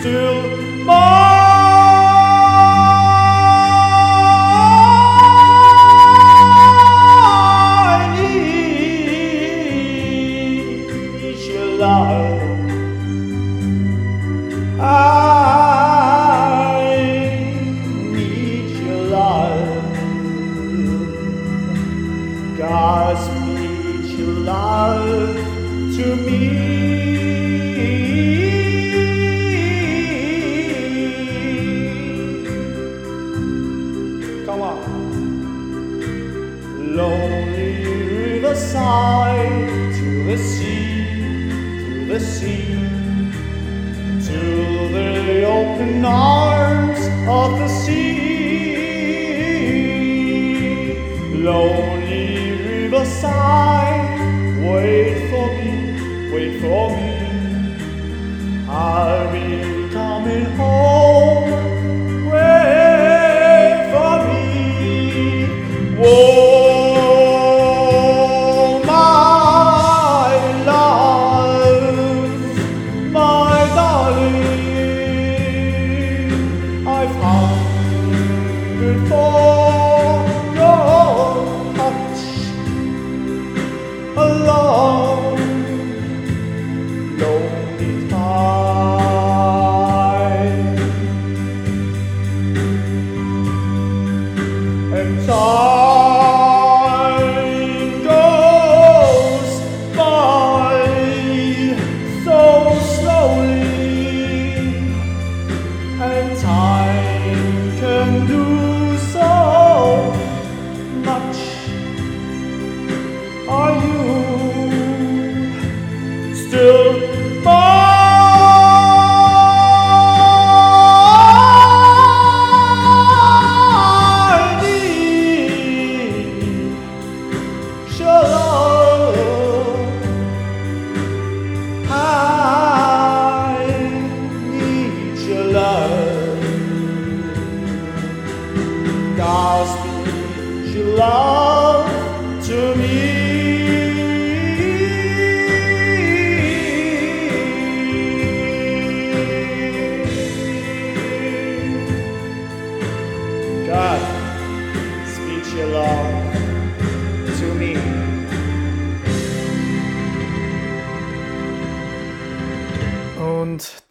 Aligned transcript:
still 0.00 0.77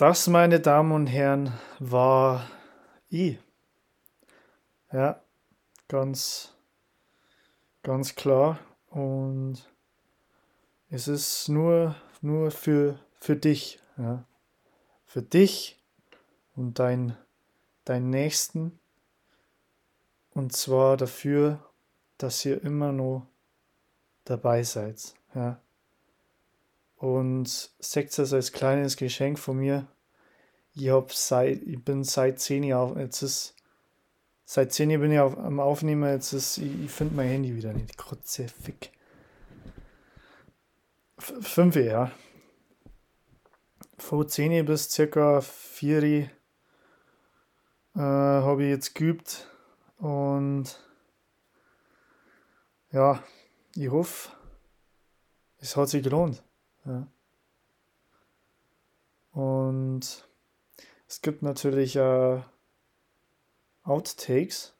Das, 0.07 0.27
meine 0.27 0.61
Damen 0.61 0.93
und 0.93 1.07
Herren, 1.07 1.51
war 1.79 2.49
ich. 3.09 3.37
Ja, 4.89 5.21
ganz, 5.89 6.53
ganz 7.83 8.15
klar. 8.15 8.57
Und 8.89 9.69
es 10.89 11.09
ist 11.09 11.49
nur, 11.49 11.93
nur 12.21 12.51
für, 12.51 12.97
für 13.19 13.35
dich. 13.35 13.81
Ja. 13.97 14.23
Für 15.03 15.21
dich 15.21 15.77
und 16.55 16.79
dein, 16.79 17.17
deinen 17.83 18.09
Nächsten. 18.09 18.79
Und 20.33 20.53
zwar 20.53 20.95
dafür, 20.95 21.59
dass 22.17 22.45
ihr 22.45 22.63
immer 22.63 22.93
noch 22.93 23.27
dabei 24.23 24.63
seid. 24.63 25.15
Ja. 25.35 25.59
Und 26.95 27.49
seht 27.79 28.17
es 28.17 28.31
als 28.31 28.53
kleines 28.53 28.95
Geschenk 28.95 29.37
von 29.37 29.57
mir 29.57 29.85
ich 30.79 30.89
habe 30.89 31.07
seit, 31.09 31.61
ich 31.63 31.83
bin 31.83 32.03
seit 32.03 32.39
zehn 32.39 32.63
Jahren, 32.63 32.99
jetzt 32.99 33.21
ist, 33.21 33.55
seit 34.45 34.71
zehn 34.71 34.89
Jahren 34.89 35.01
bin 35.01 35.11
ich 35.11 35.19
auf, 35.19 35.37
am 35.37 35.59
Aufnehmen, 35.59 36.09
jetzt 36.09 36.33
ist, 36.33 36.57
ich, 36.59 36.83
ich 36.83 36.91
finde 36.91 37.15
mein 37.15 37.29
Handy 37.29 37.55
wieder 37.55 37.73
nicht, 37.73 37.97
Krotze, 37.97 38.47
fick. 38.47 38.91
F 41.17 41.33
fünf 41.41 41.75
ja. 41.75 42.11
Von 43.97 44.29
zehn 44.29 44.65
bis 44.65 44.91
circa 44.91 45.41
vier 45.41 46.03
äh, 46.03 46.29
habe 47.95 48.63
ich 48.63 48.69
jetzt 48.69 48.93
geübt 48.93 49.47
und 49.97 50.79
ja, 52.91 53.23
ich 53.75 53.89
hoffe, 53.89 54.29
das 55.59 55.75
hat 55.75 55.89
sich 55.89 56.03
gelohnt. 56.03 56.43
Ja. 56.85 57.07
Und 59.31 60.26
es 61.17 61.23
gibt 61.23 61.41
natürlich 61.41 61.95
äh, 61.95 62.41
Outtakes. 63.81 64.75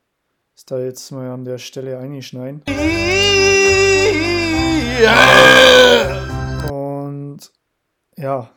Das 0.54 0.64
da 0.66 0.78
jetzt 0.78 1.10
mal 1.10 1.28
an 1.32 1.44
der 1.44 1.58
Stelle 1.58 1.98
einschneiden. 1.98 2.62
Und 6.70 7.52
ja, 8.16 8.52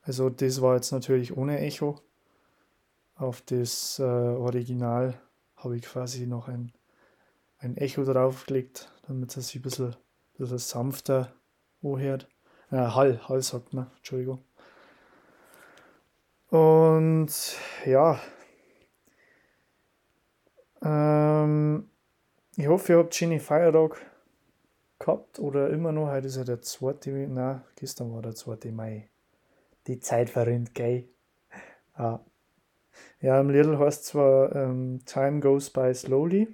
also 0.00 0.30
das 0.30 0.62
war 0.62 0.76
jetzt 0.76 0.90
natürlich 0.92 1.36
ohne 1.36 1.60
Echo. 1.60 2.00
Auf 3.14 3.42
das 3.42 3.98
äh, 3.98 4.02
Original 4.02 5.20
habe 5.56 5.76
ich 5.76 5.82
quasi 5.82 6.26
noch 6.26 6.48
ein, 6.48 6.72
ein 7.58 7.76
Echo 7.76 8.04
draufgelegt, 8.04 8.90
damit 9.06 9.36
es 9.36 9.48
sich 9.48 9.56
ein 9.56 9.62
bisschen, 9.62 9.96
bisschen 10.38 10.56
sanfter 10.56 11.30
anhört. 11.82 12.26
Äh, 12.70 12.76
Hall, 12.76 13.20
Hall 13.28 13.42
sagt 13.42 13.74
man, 13.74 13.90
Entschuldigung. 13.98 14.42
Und 16.50 17.30
ja, 17.86 18.20
ähm, 20.82 21.88
ich 22.56 22.66
hoffe, 22.66 22.92
ihr 22.92 22.98
habt 22.98 23.14
schöne 23.14 23.38
Feiertag 23.38 24.04
gehabt 24.98 25.38
oder 25.38 25.70
immer 25.70 25.92
noch. 25.92 26.10
Heute 26.10 26.26
ist 26.26 26.36
ja 26.36 26.44
der 26.44 26.60
2. 26.60 27.28
Mai, 27.28 27.60
gestern 27.76 28.12
war 28.12 28.22
der 28.22 28.34
2. 28.34 28.72
Mai. 28.72 29.08
Die 29.86 30.00
Zeit 30.00 30.28
verrinnt, 30.28 30.74
gell? 30.74 31.08
Ah. 31.94 32.18
Ja, 33.20 33.40
im 33.40 33.50
Little 33.50 33.78
heißt 33.78 34.04
zwar 34.06 34.54
ähm, 34.56 35.00
Time 35.04 35.40
goes 35.40 35.70
by 35.70 35.94
slowly, 35.94 36.48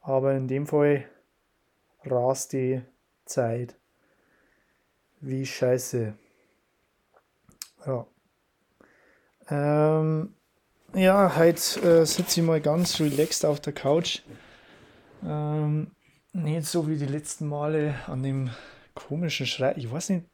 aber 0.00 0.34
in 0.34 0.48
dem 0.48 0.66
Fall 0.66 1.04
rast 2.04 2.52
die 2.52 2.82
Zeit 3.26 3.76
wie 5.20 5.46
Scheiße. 5.46 6.14
Ja. 7.86 8.06
Ähm, 9.48 10.34
ja, 10.94 11.36
heute 11.36 11.80
äh, 11.80 12.06
sitze 12.06 12.40
ich 12.40 12.46
mal 12.46 12.60
ganz 12.60 13.00
relaxed 13.00 13.44
auf 13.44 13.60
der 13.60 13.72
Couch. 13.72 14.20
Ähm, 15.24 15.90
nicht 16.32 16.66
so 16.66 16.88
wie 16.88 16.96
die 16.96 17.06
letzten 17.06 17.46
Male 17.46 17.94
an 18.06 18.22
dem 18.22 18.50
komischen 18.94 19.46
Schrei. 19.46 19.74
Ich 19.76 19.90
weiß 19.90 20.10
nicht. 20.10 20.26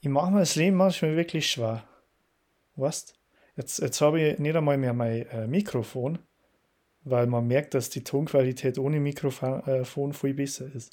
Ich 0.00 0.08
mache 0.08 0.30
mir 0.30 0.40
das 0.40 0.54
Leben 0.54 0.76
manchmal 0.76 1.16
wirklich 1.16 1.50
schwer. 1.50 1.84
Weißt 2.76 3.18
Jetzt, 3.58 3.80
jetzt 3.80 4.00
habe 4.00 4.20
ich 4.20 4.38
nicht 4.38 4.54
einmal 4.54 4.78
mehr 4.78 4.92
mein 4.92 5.26
äh, 5.30 5.48
Mikrofon, 5.48 6.20
weil 7.02 7.26
man 7.26 7.48
merkt, 7.48 7.74
dass 7.74 7.90
die 7.90 8.04
Tonqualität 8.04 8.78
ohne 8.78 9.00
Mikrofon 9.00 9.64
äh, 9.66 9.84
viel 9.84 10.34
besser 10.34 10.72
ist. 10.72 10.92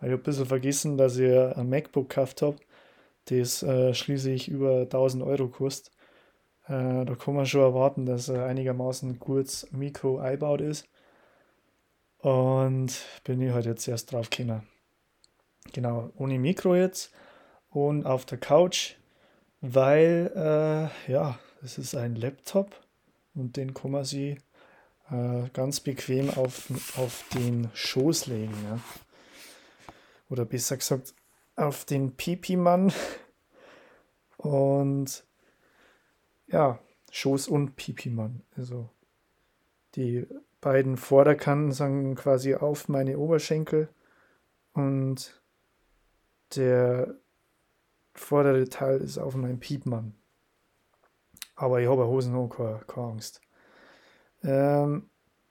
Ich 0.00 0.04
habe 0.04 0.14
ein 0.14 0.22
bisschen 0.22 0.46
vergessen, 0.46 0.96
dass 0.96 1.18
ich 1.18 1.30
ein 1.30 1.68
MacBook 1.68 2.08
gekauft 2.08 2.40
habe, 2.40 2.56
das 3.26 3.62
äh, 3.62 3.92
schließlich 3.92 4.48
über 4.48 4.82
1000 4.82 5.22
Euro 5.22 5.48
kostet. 5.48 5.92
Äh, 6.68 7.04
da 7.04 7.14
kann 7.14 7.34
man 7.34 7.46
schon 7.46 7.62
erwarten, 7.62 8.06
dass 8.06 8.28
er 8.28 8.46
einigermaßen 8.46 9.18
kurz 9.18 9.66
Mikro 9.70 10.18
eingebaut 10.18 10.60
ist. 10.60 10.88
Und 12.18 12.92
bin 13.24 13.40
ich 13.40 13.52
halt 13.52 13.66
jetzt 13.66 13.86
erst 13.86 14.12
drauf 14.12 14.28
gekommen. 14.30 14.66
Genau, 15.72 16.10
ohne 16.16 16.38
Mikro 16.38 16.74
jetzt 16.74 17.12
und 17.70 18.06
auf 18.06 18.24
der 18.24 18.38
Couch, 18.38 18.94
weil, 19.60 20.32
äh, 20.34 21.12
ja, 21.12 21.38
es 21.62 21.78
ist 21.78 21.94
ein 21.94 22.16
Laptop 22.16 22.74
und 23.34 23.56
den 23.56 23.74
kann 23.74 23.90
man 23.90 24.04
sich 24.04 24.38
äh, 25.10 25.48
ganz 25.52 25.80
bequem 25.80 26.30
auf, 26.30 26.70
auf 26.96 27.24
den 27.34 27.70
Schoß 27.74 28.26
legen. 28.26 28.54
Ja. 28.64 28.80
Oder 30.30 30.44
besser 30.44 30.76
gesagt, 30.76 31.14
auf 31.56 31.84
den 31.84 32.14
Pipi-Mann. 32.16 32.92
Und 34.36 35.24
ja, 36.48 36.78
Schoß 37.10 37.48
und 37.48 37.76
Pipi-Mann. 37.76 38.42
Also 38.56 38.88
die 39.94 40.26
beiden 40.60 40.96
Vorderkanten 40.96 41.72
sind 41.72 42.14
quasi 42.16 42.54
auf 42.54 42.88
meine 42.88 43.18
Oberschenkel 43.18 43.88
und 44.72 45.40
der 46.56 47.14
vordere 48.14 48.68
Teil 48.68 49.00
ist 49.00 49.18
auf 49.18 49.34
meinem 49.36 49.60
Piepmann. 49.60 50.14
Aber 51.54 51.80
ich 51.80 51.88
habe 51.88 52.06
Hosen 52.06 52.34
auch 52.34 52.48
keine, 52.48 52.80
keine 52.86 53.06
Angst. 53.08 53.40
Ähm, 54.42 55.10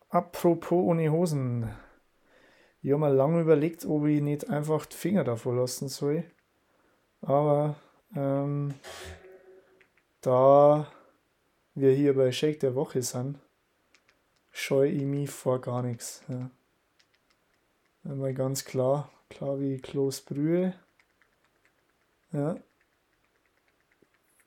apropos 0.10 0.84
ohne 0.84 1.12
Hosen. 1.12 1.70
Ich 2.82 2.92
habe 2.92 3.02
mir 3.02 3.14
lange 3.14 3.42
überlegt, 3.42 3.86
ob 3.86 4.06
ich 4.06 4.22
nicht 4.22 4.50
einfach 4.50 4.86
die 4.86 4.96
Finger 4.96 5.24
davor 5.24 5.56
lassen 5.56 5.90
soll. 5.90 6.24
Aber 7.22 7.76
ähm, 8.16 8.76
da 10.22 10.92
wir 11.76 11.92
hier 11.94 12.16
bei 12.16 12.32
Shake 12.32 12.60
der 12.60 12.76
Woche 12.76 13.02
sind, 13.02 13.40
scheue 14.52 14.90
ich 14.90 15.04
mich 15.04 15.30
vor 15.30 15.62
gar 15.62 15.84
nichts. 15.84 16.24
Ja. 16.28 16.50
Einmal 18.04 18.34
ganz 18.34 18.66
klar, 18.66 19.12
klar 19.30 19.60
wie 19.60 19.80
Klos 19.80 20.22
Brühe. 20.22 20.74
Ja. 22.32 22.58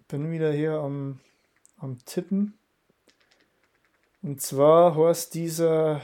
Bin 0.09 0.31
wieder 0.31 0.53
hier 0.53 0.73
am, 0.75 1.21
am 1.77 2.05
Tippen. 2.05 2.59
Und 4.23 4.41
zwar 4.41 4.97
heißt 4.97 5.35
dieser, 5.35 6.03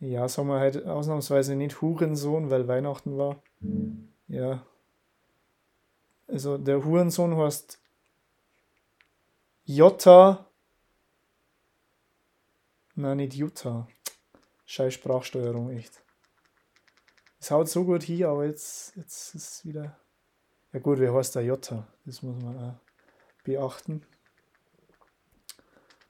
ja, 0.00 0.28
sagen 0.28 0.48
wir 0.48 0.58
halt 0.58 0.84
ausnahmsweise 0.84 1.54
nicht 1.54 1.80
Hurensohn, 1.80 2.50
weil 2.50 2.66
Weihnachten 2.66 3.16
war. 3.16 3.40
Ja, 4.26 4.66
also 6.32 6.56
der 6.56 6.82
Hurensohn 6.82 7.36
heißt 7.36 7.78
Jota. 9.64 10.46
Nein, 12.94 13.18
nicht 13.18 13.34
Jutta. 13.34 13.86
Scheiß 14.64 14.94
Sprachsteuerung, 14.94 15.70
echt. 15.70 16.02
Es 17.38 17.50
haut 17.50 17.68
so 17.68 17.84
gut 17.84 18.02
hier, 18.02 18.30
aber 18.30 18.46
jetzt, 18.46 18.96
jetzt 18.96 19.34
ist 19.34 19.48
es 19.48 19.64
wieder. 19.66 19.98
Ja 20.72 20.80
gut, 20.80 21.00
wie 21.00 21.08
heißt 21.08 21.34
der 21.34 21.42
Jota? 21.42 21.86
Das 22.06 22.22
muss 22.22 22.42
man 22.42 22.58
auch 22.58 22.74
beachten. 23.44 24.02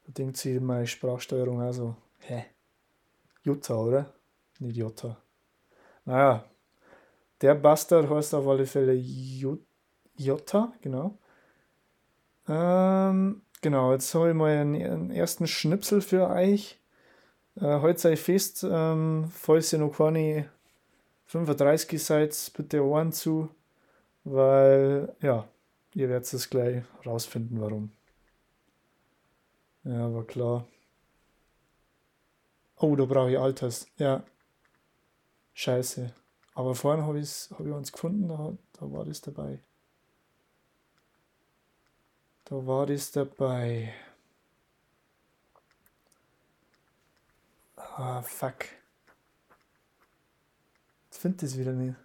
Da 0.07 0.13
denkt 0.13 0.37
sich 0.37 0.61
meine 0.61 0.87
Sprachsteuerung 0.87 1.61
also, 1.61 1.97
hä? 2.21 2.45
Jutta, 3.43 3.75
oder? 3.75 4.15
Nicht 4.61 4.77
Jota. 4.77 5.21
Naja, 6.05 6.44
der 7.41 7.55
Bastard 7.56 8.08
heißt 8.08 8.35
auf 8.35 8.46
alle 8.46 8.67
Fälle 8.67 8.94
Jutta. 8.94 9.71
Jota, 10.17 10.73
genau. 10.83 11.19
Ähm, 12.49 13.43
genau, 13.61 13.93
jetzt 13.93 14.15
habe 14.15 14.31
ich 14.31 14.35
mal 14.35 14.51
einen, 14.51 14.75
einen, 14.75 15.11
ersten 15.11 15.47
Schnipsel 15.47 16.01
für 16.01 16.29
euch. 16.29 16.79
Äh, 17.57 17.81
heute 17.81 17.99
sei 17.99 18.17
fest, 18.17 18.67
ähm, 18.69 19.31
falls 19.33 19.73
ihr 19.73 19.79
noch 19.79 19.97
keine 19.97 20.49
35 21.27 22.03
seid, 22.03 22.53
bitte 22.57 22.85
Ohren 22.85 23.13
zu, 23.13 23.49
weil, 24.25 25.15
ja, 25.21 25.49
ihr 25.95 26.09
werdet 26.09 26.33
es 26.33 26.51
gleich 26.51 26.83
rausfinden, 27.07 27.61
warum. 27.61 27.93
Ja, 29.85 30.13
war 30.15 30.25
klar. 30.25 30.67
Oh, 32.77 32.97
da 32.97 33.05
brauche 33.05 33.31
ich 33.31 33.39
Alters. 33.39 33.87
Ja. 33.97 34.25
Scheiße. 35.55 36.13
Aber 36.55 36.75
vorhin 36.75 37.05
habe 37.05 37.21
hab 37.21 37.61
ich 37.61 37.73
uns 37.73 37.93
gefunden, 37.93 38.29
da, 38.29 38.53
da 38.73 38.93
war 38.93 39.05
das 39.05 39.21
dabei. 39.21 39.61
War 42.55 42.85
das 42.85 43.11
dabei. 43.11 43.94
Ah, 47.77 48.21
fuck. 48.21 48.67
Jetzt 51.06 51.23
finde 51.23 51.47
ich 51.47 51.53
es 51.53 51.59
wieder 51.59 51.73
nicht. 51.73 51.97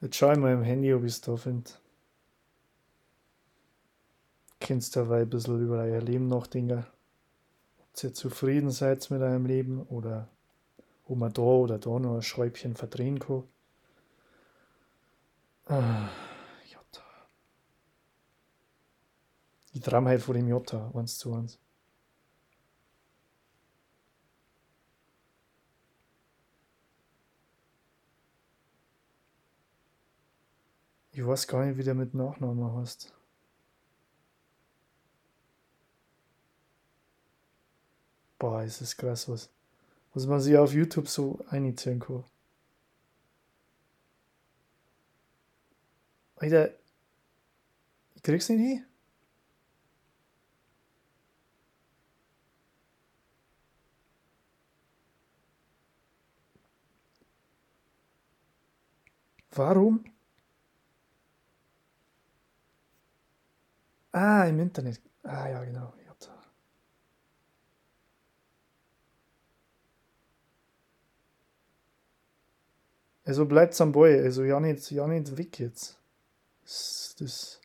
Jetzt 0.00 0.16
schau 0.16 0.32
ich 0.32 0.38
mal 0.38 0.54
im 0.54 0.64
Handy, 0.64 0.92
ob 0.92 1.04
ich 1.04 1.12
es 1.12 1.20
da 1.20 1.36
finde. 1.36 1.70
Kennst 4.58 4.96
dabei 4.96 5.20
ein 5.20 5.30
bisschen 5.30 5.64
über 5.64 5.78
euer 5.78 6.00
Leben 6.00 6.26
nachdenken. 6.26 6.84
Ob 7.78 8.02
ihr 8.02 8.12
zufrieden 8.12 8.72
seid 8.72 9.08
mit 9.12 9.22
eurem 9.22 9.46
Leben 9.46 9.82
oder 9.84 10.26
ob 11.06 11.16
man 11.16 11.32
da 11.32 11.42
oder 11.42 11.78
da 11.78 11.96
noch 12.00 12.16
ein 12.16 12.22
Schräubchen 12.22 12.74
verdrehen 12.74 13.20
kann. 13.20 13.44
Ah. 15.66 16.08
Die 19.74 19.80
träume 19.80 20.10
halt 20.10 20.22
von 20.22 20.34
dem 20.34 20.48
Jota, 20.48 20.90
eins 20.94 21.18
zu 21.18 21.32
eins. 21.34 21.58
Ich 31.12 31.26
weiß 31.26 31.46
gar 31.46 31.64
nicht, 31.66 31.76
wie 31.76 31.82
der 31.82 31.94
mit 31.94 32.14
Nachnamen 32.14 32.72
heißt. 32.76 33.12
Boah, 38.38 38.62
ist 38.62 38.80
das 38.80 38.96
krass 38.96 39.28
was. 39.28 39.50
was 40.14 40.26
man 40.26 40.40
sich 40.40 40.56
auf 40.56 40.72
YouTube 40.72 41.08
so 41.08 41.38
einziehen 41.50 42.00
kann. 42.00 42.24
Alter, 46.36 46.70
ich 48.14 48.22
krieg's 48.22 48.48
nicht 48.48 48.60
hin. 48.60 48.89
Warum? 59.52 60.04
Ah, 64.12 64.44
im 64.48 64.58
Internet. 64.60 65.00
Ah, 65.22 65.48
ja, 65.48 65.64
genau. 65.64 65.92
Also 73.30 73.46
bleibt 73.46 73.80
am 73.80 73.92
Ball. 73.92 74.24
Also 74.24 74.42
ja 74.42 74.58
nicht, 74.58 74.90
ja 74.90 75.06
nicht 75.06 75.36
weg 75.36 75.60
jetzt. 75.60 76.00
Das, 76.62 77.14
das, 77.16 77.60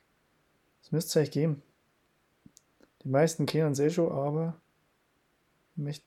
das 0.82 0.92
müsste 0.92 1.20
es 1.20 1.26
euch 1.26 1.32
geben. 1.32 1.64
Die 3.04 3.10
meisten 3.10 3.48
kennen 3.48 3.72
es 3.72 3.80
eh 3.80 3.90
schon, 3.90 4.12
aber 4.12 4.62
ich 5.72 5.82
möchte. 5.82 6.06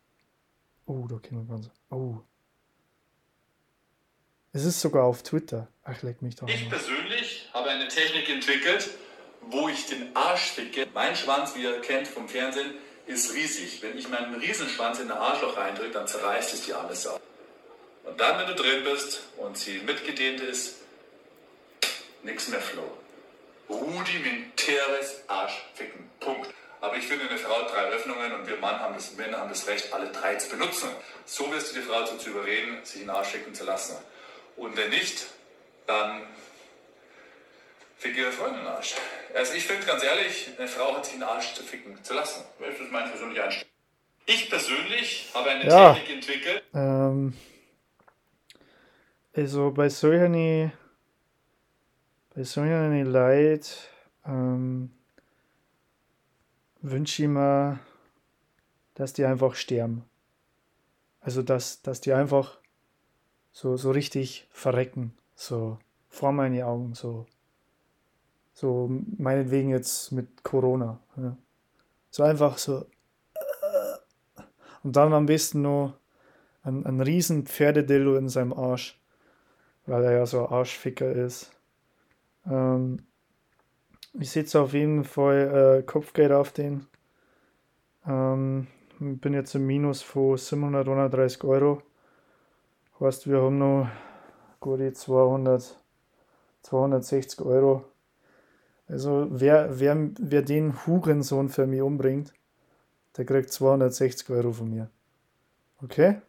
Oh, 0.86 1.08
da 1.08 1.18
kennen 1.18 1.48
wir 1.48 1.54
ganz. 1.56 1.70
Oh. 1.90 2.20
Es 4.52 4.64
ist 4.64 4.80
sogar 4.80 5.04
auf 5.04 5.22
Twitter. 5.22 5.68
Ach, 5.84 6.02
leck 6.02 6.22
mich 6.22 6.36
doch. 6.36 6.48
Ich 6.48 6.68
persönlich 6.68 7.48
habe 7.52 7.68
eine 7.68 7.88
Technik 7.88 8.28
entwickelt, 8.30 8.88
wo 9.42 9.68
ich 9.68 9.86
den 9.86 10.16
Arsch 10.16 10.52
ficke. 10.52 10.86
Mein 10.94 11.14
Schwanz, 11.14 11.54
wie 11.54 11.62
ihr 11.62 11.80
kennt 11.80 12.08
vom 12.08 12.28
Fernsehen, 12.28 12.74
ist 13.06 13.34
riesig. 13.34 13.82
Wenn 13.82 13.98
ich 13.98 14.08
meinen 14.08 14.34
Riesenschwanz 14.34 15.00
in 15.00 15.08
den 15.08 15.16
Arschloch 15.16 15.56
reindrücke, 15.56 15.90
dann 15.90 16.06
zerreißt 16.06 16.54
es 16.54 16.62
die 16.62 16.72
arme 16.72 16.94
Sau. 16.94 17.20
Und 18.04 18.18
dann, 18.18 18.38
wenn 18.38 18.46
du 18.46 18.54
drin 18.54 18.84
bist 18.84 19.20
und 19.36 19.58
sie 19.58 19.78
mitgedehnt 19.80 20.40
ist, 20.40 20.76
nichts 22.22 22.48
mehr 22.48 22.60
Flow. 22.60 22.90
Rudimentäres 23.68 25.24
Arschficken. 25.28 26.10
Punkt. 26.20 26.48
Aber 26.80 26.96
ich 26.96 27.06
finde, 27.06 27.28
eine 27.28 27.38
Frau 27.38 27.60
hat 27.62 27.72
drei 27.72 27.84
Öffnungen 27.88 28.32
und 28.32 28.46
wir 28.46 28.56
Mann 28.56 28.78
haben 28.78 28.94
das, 28.94 29.14
Männer 29.16 29.38
haben 29.38 29.50
das 29.50 29.66
Recht, 29.66 29.92
alle 29.92 30.10
drei 30.10 30.36
zu 30.36 30.48
benutzen. 30.48 30.88
So 31.26 31.50
wirst 31.52 31.72
du 31.74 31.80
die 31.80 31.86
Frau 31.86 32.00
dazu 32.00 32.30
überreden, 32.30 32.78
sich 32.84 33.02
in 33.02 33.08
den 33.08 33.10
Arsch 33.10 33.28
ficken 33.28 33.54
zu 33.54 33.64
lassen. 33.64 33.96
Und 34.58 34.76
wenn 34.76 34.90
nicht, 34.90 35.26
dann 35.86 36.22
fick 37.96 38.16
ihre 38.16 38.32
Freundin 38.32 38.58
in 38.58 38.64
den 38.64 38.74
Arsch. 38.74 38.94
Also 39.34 39.54
ich 39.54 39.64
finde 39.64 39.86
ganz 39.86 40.02
ehrlich, 40.02 40.50
eine 40.58 40.68
Frau 40.68 40.96
hat 40.96 41.04
sich 41.04 41.14
in 41.14 41.20
den 41.20 41.28
Arsch 41.28 41.54
zu 41.54 41.62
ficken 41.62 42.02
zu 42.02 42.14
lassen. 42.14 42.44
Das 42.58 42.78
ist 42.78 42.92
meine 42.92 43.08
persönliche 43.08 43.44
Einstellung. 43.44 43.72
Ich 44.26 44.50
persönlich 44.50 45.30
habe 45.32 45.50
eine 45.50 45.66
ja. 45.66 45.94
Technik 45.94 46.16
entwickelt. 46.16 46.62
Ähm, 46.74 47.34
also 49.34 49.70
bei 49.70 49.88
solchen, 49.88 50.72
bei 52.34 52.42
solchen 52.42 53.06
Leid 53.06 53.90
ähm, 54.26 54.90
wünsche 56.82 57.22
ich 57.22 57.28
mir, 57.28 57.78
dass 58.94 59.12
die 59.12 59.24
einfach 59.24 59.54
sterben. 59.54 60.04
Also 61.20 61.42
dass, 61.42 61.82
dass 61.82 62.00
die 62.00 62.12
einfach 62.12 62.58
so, 63.58 63.76
so 63.76 63.90
richtig 63.90 64.46
verrecken, 64.52 65.12
so 65.34 65.78
vor 66.08 66.30
meine 66.30 66.64
Augen, 66.64 66.94
so, 66.94 67.26
so 68.54 68.88
meinetwegen 69.16 69.70
jetzt 69.70 70.12
mit 70.12 70.44
Corona. 70.44 71.00
Ja. 71.16 71.36
So 72.08 72.22
einfach 72.22 72.56
so. 72.56 72.86
Und 74.84 74.94
dann 74.94 75.12
am 75.12 75.26
besten 75.26 75.62
nur 75.62 75.98
ein, 76.62 76.86
ein 76.86 77.00
riesen 77.00 77.46
Pferdedillo 77.46 78.14
in 78.14 78.28
seinem 78.28 78.52
Arsch, 78.52 78.96
weil 79.86 80.04
er 80.04 80.12
ja 80.12 80.26
so 80.26 80.46
ein 80.46 80.52
Arschficker 80.52 81.10
ist. 81.10 81.50
Ähm, 82.46 83.02
ich 84.12 84.30
sitze 84.30 84.60
auf 84.60 84.72
jeden 84.72 85.02
Fall 85.02 85.80
äh, 85.80 85.82
Kopfgeld 85.82 86.30
auf 86.30 86.52
den. 86.52 86.86
Ähm, 88.06 88.68
bin 89.00 89.34
jetzt 89.34 89.56
im 89.56 89.66
Minus 89.66 90.00
von 90.00 90.36
731 90.36 91.42
Euro. 91.42 91.82
Heißt, 93.00 93.28
wir 93.28 93.40
haben 93.40 93.58
noch 93.58 93.88
gute 94.58 94.92
200, 94.92 95.78
260 96.62 97.40
Euro. 97.42 97.84
Also 98.88 99.28
wer, 99.30 99.78
wer, 99.78 100.10
wer 100.18 100.42
den 100.42 100.74
Hurensohn 100.84 101.48
für 101.48 101.68
mich 101.68 101.80
umbringt, 101.80 102.32
der 103.16 103.24
kriegt 103.24 103.52
260 103.52 104.28
Euro 104.30 104.52
von 104.52 104.70
mir. 104.70 104.90
Okay? 105.80 106.20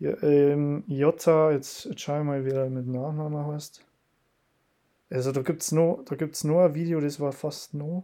Ja, 0.00 0.20
ähm, 0.22 0.82
Jota, 0.88 1.52
jetzt, 1.52 1.84
jetzt 1.84 2.00
schau 2.00 2.18
ich 2.18 2.24
mal, 2.24 2.44
wie 2.44 2.50
er 2.50 2.68
mit 2.70 2.88
Nachnamen 2.88 3.46
heißt. 3.46 3.84
Also 5.10 5.30
da 5.30 5.42
gibt 5.42 5.62
es 5.62 5.70
noch, 5.70 6.04
noch 6.42 6.60
ein 6.60 6.74
Video, 6.74 7.00
das 7.00 7.20
war 7.20 7.30
fast 7.30 7.72
noch, 7.72 8.02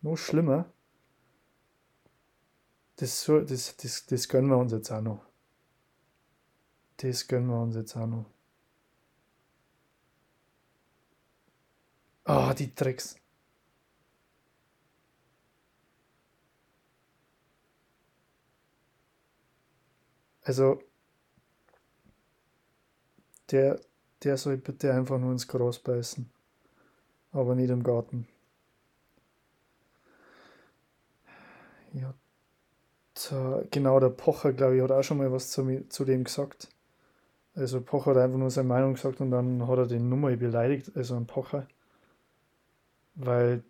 noch 0.00 0.16
schlimmer. 0.16 0.64
Das, 2.96 3.26
das, 3.26 3.76
das, 3.76 4.06
das 4.06 4.28
gönnen 4.28 4.48
wir 4.48 4.56
uns 4.56 4.72
jetzt 4.72 4.90
auch 4.90 5.02
noch. 5.02 5.20
Das 6.98 7.26
gönnen 7.28 7.48
wir 7.48 7.60
uns 7.60 7.76
jetzt 7.76 7.96
auch 7.96 8.06
noch. 8.06 8.26
Ah, 12.24 12.50
oh, 12.50 12.54
die 12.54 12.74
Tricks. 12.74 13.16
Also, 20.42 20.80
der, 23.50 23.80
der 24.22 24.36
soll 24.36 24.56
bitte 24.56 24.92
einfach 24.94 25.18
nur 25.18 25.32
ins 25.32 25.48
Gras 25.48 25.78
beißen. 25.80 26.30
Aber 27.32 27.54
nicht 27.54 27.70
im 27.70 27.82
Garten. 27.82 28.26
Ja, 31.92 32.14
genau, 33.70 34.00
der 34.00 34.10
Pocher, 34.10 34.52
glaube 34.52 34.76
ich, 34.76 34.82
hat 34.82 34.90
auch 34.92 35.02
schon 35.02 35.18
mal 35.18 35.32
was 35.32 35.50
zu, 35.50 35.88
zu 35.88 36.04
dem 36.04 36.24
gesagt. 36.24 36.68
Also 37.56 37.80
Pocher 37.80 38.10
hat 38.10 38.18
einfach 38.18 38.38
nur 38.38 38.50
seine 38.50 38.68
Meinung 38.68 38.94
gesagt 38.94 39.20
und 39.22 39.30
dann 39.30 39.66
hat 39.66 39.78
er 39.78 39.86
den 39.86 40.10
Nummer 40.10 40.36
beleidigt, 40.36 40.92
also 40.94 41.16
ein 41.16 41.26
Pocher. 41.26 41.66
Weil 43.14 43.62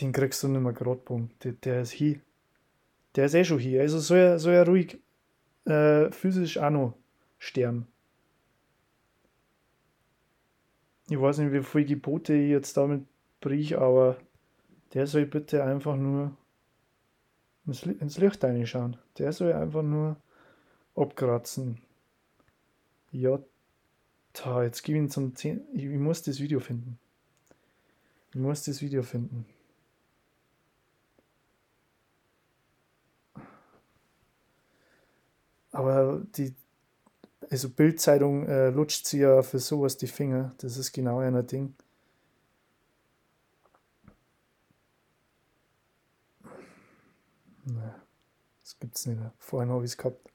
den 0.00 0.12
kriegst 0.12 0.42
du 0.42 0.48
nicht 0.48 0.60
mehr 0.60 0.72
gerade 0.72 1.00
der, 1.44 1.52
der 1.52 1.82
ist 1.82 1.92
hier. 1.92 2.20
Der 3.14 3.26
ist 3.26 3.34
eh 3.34 3.44
schon 3.44 3.60
hier. 3.60 3.80
Also 3.80 4.00
soll 4.00 4.18
er, 4.18 4.38
soll 4.40 4.54
er 4.54 4.66
ruhig 4.66 4.98
äh, 5.66 6.10
physisch 6.10 6.58
auch 6.58 6.70
noch 6.70 6.94
sterben. 7.38 7.86
Ich 11.08 11.20
weiß 11.20 11.38
nicht, 11.38 11.52
wie 11.52 11.62
viele 11.62 11.84
Gebote 11.84 12.34
ich 12.34 12.50
jetzt 12.50 12.76
damit 12.76 13.06
brich, 13.40 13.78
aber 13.78 14.16
der 14.94 15.06
soll 15.06 15.26
bitte 15.26 15.62
einfach 15.62 15.96
nur 15.96 16.36
ins 17.66 18.18
Licht 18.18 18.42
reinschauen. 18.42 18.96
Der 19.16 19.32
soll 19.32 19.52
einfach 19.52 19.82
nur 19.82 20.16
abkratzen. 20.96 21.80
Ja, 23.10 23.38
da, 24.34 24.62
jetzt 24.62 24.82
gebe 24.82 24.98
ich 24.98 25.04
ihn 25.04 25.10
zum 25.10 25.34
10. 25.34 25.60
Ich, 25.74 25.86
muss 25.86 26.22
das 26.22 26.40
Video 26.40 26.60
finden. 26.60 26.98
Ich 28.30 28.36
muss 28.36 28.64
das 28.64 28.82
Video 28.82 29.02
finden. 29.02 29.46
Aber 35.72 36.22
die, 36.36 36.54
also 37.50 37.70
Bildzeitung 37.70 38.46
äh, 38.46 38.70
lutscht 38.70 39.06
sie 39.06 39.20
ja 39.20 39.42
für 39.42 39.58
sowas 39.58 39.96
die 39.96 40.06
Finger. 40.06 40.54
Das 40.58 40.76
ist 40.76 40.92
genau 40.92 41.20
ein 41.20 41.46
Ding. 41.46 41.74
Nee, 47.64 47.92
das 48.62 48.78
gibt's 48.78 49.06
nicht 49.06 49.18
mehr. 49.18 49.32
Vorhin 49.38 49.70
habe 49.70 49.84
ich 49.84 49.92
es 49.92 49.96
gehabt. 49.96 50.30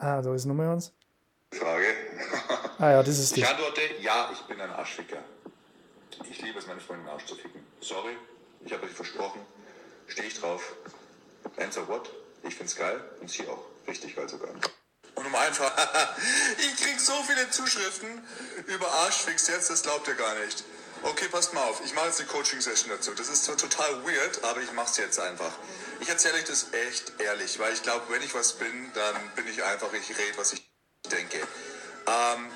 Ah, 0.00 0.22
da 0.22 0.32
ist 0.34 0.44
Nummer 0.44 0.70
eins. 0.70 0.92
Frage. 1.52 1.86
ah 2.78 2.90
ja, 2.90 3.02
das 3.02 3.18
ist 3.18 3.34
die. 3.34 3.40
Ich 3.40 3.48
antworte, 3.48 3.80
ja, 4.00 4.30
ich 4.32 4.40
bin 4.42 4.60
ein 4.60 4.70
Arschficker. 4.70 5.18
Ich 6.30 6.40
liebe 6.40 6.58
es, 6.58 6.66
meine 6.66 6.80
Freundin 6.80 7.08
Arsch 7.08 7.26
zu 7.26 7.34
ficken. 7.34 7.64
Sorry, 7.80 8.16
ich 8.64 8.72
habe 8.72 8.86
euch 8.86 8.92
versprochen. 8.92 9.40
Stehe 10.06 10.28
ich 10.28 10.38
drauf. 10.38 10.74
Answer 11.56 11.86
what? 11.88 12.10
Ich 12.44 12.54
find's 12.54 12.76
geil 12.76 13.00
und 13.20 13.28
sie 13.28 13.46
auch. 13.48 13.64
Richtig 13.86 14.14
geil 14.14 14.28
sogar. 14.28 14.50
Und 14.50 15.26
um 15.26 15.34
einfach, 15.34 15.72
ich 16.58 16.76
krieg 16.76 17.00
so 17.00 17.14
viele 17.24 17.50
Zuschriften 17.50 18.08
über 18.66 18.88
Arschfix 18.88 19.48
jetzt, 19.48 19.70
das 19.70 19.82
glaubt 19.82 20.06
ihr 20.06 20.14
gar 20.14 20.34
nicht. 20.44 20.64
Okay, 21.02 21.26
passt 21.28 21.54
mal 21.54 21.62
auf. 21.64 21.80
Ich 21.84 21.94
mache 21.94 22.06
jetzt 22.06 22.20
eine 22.20 22.28
Coaching-Session 22.28 22.90
dazu. 22.90 23.12
Das 23.14 23.28
ist 23.28 23.44
zwar 23.44 23.56
total 23.56 24.04
weird, 24.04 24.42
aber 24.44 24.60
ich 24.60 24.72
mache 24.72 24.90
es 24.90 24.96
jetzt 24.96 25.18
einfach. 25.18 25.52
Ich 26.00 26.08
erzähle 26.08 26.34
euch 26.34 26.44
das 26.44 26.72
echt 26.72 27.20
ehrlich, 27.20 27.58
weil 27.58 27.72
ich 27.72 27.82
glaube, 27.82 28.04
wenn 28.10 28.22
ich 28.22 28.34
was 28.34 28.52
bin, 28.54 28.92
dann 28.94 29.16
bin 29.34 29.46
ich 29.48 29.62
einfach, 29.64 29.92
ich 29.92 30.10
rede, 30.10 30.38
was 30.38 30.52
ich 30.52 30.70
denke. 31.10 31.38
Ähm, 31.38 32.50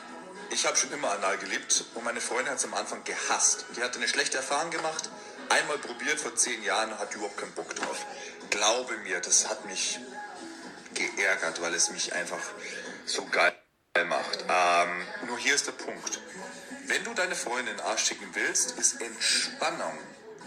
ich 0.50 0.66
habe 0.66 0.76
schon 0.76 0.92
immer 0.92 1.10
Anal 1.10 1.38
geliebt 1.38 1.84
und 1.94 2.04
meine 2.04 2.20
Freundin 2.20 2.50
hat 2.50 2.58
es 2.58 2.64
am 2.64 2.74
Anfang 2.74 3.02
gehasst. 3.04 3.66
Die 3.76 3.82
hatte 3.82 3.98
eine 3.98 4.08
schlechte 4.08 4.36
Erfahrung 4.36 4.70
gemacht, 4.70 5.10
einmal 5.48 5.78
probiert 5.78 6.20
vor 6.20 6.36
zehn 6.36 6.62
Jahren, 6.62 6.96
hat 6.98 7.14
überhaupt 7.14 7.36
keinen 7.36 7.52
Bock 7.52 7.74
drauf. 7.74 8.06
Glaube 8.50 8.96
mir, 8.98 9.20
das 9.20 9.48
hat 9.48 9.64
mich 9.64 9.98
geärgert, 10.94 11.60
weil 11.60 11.74
es 11.74 11.90
mich 11.90 12.12
einfach 12.12 12.42
so 13.06 13.24
geil 13.26 13.54
macht. 14.06 14.44
Ähm, 14.48 15.06
nur 15.26 15.38
hier 15.38 15.54
ist 15.54 15.66
der 15.66 15.72
Punkt. 15.72 16.20
Wenn 16.86 17.02
du 17.04 17.14
deine 17.14 17.34
Freundin 17.34 17.68
in 17.68 17.76
den 17.78 17.86
Arsch 17.86 18.04
schicken 18.04 18.28
willst, 18.34 18.78
ist 18.78 19.00
Entspannung 19.00 19.98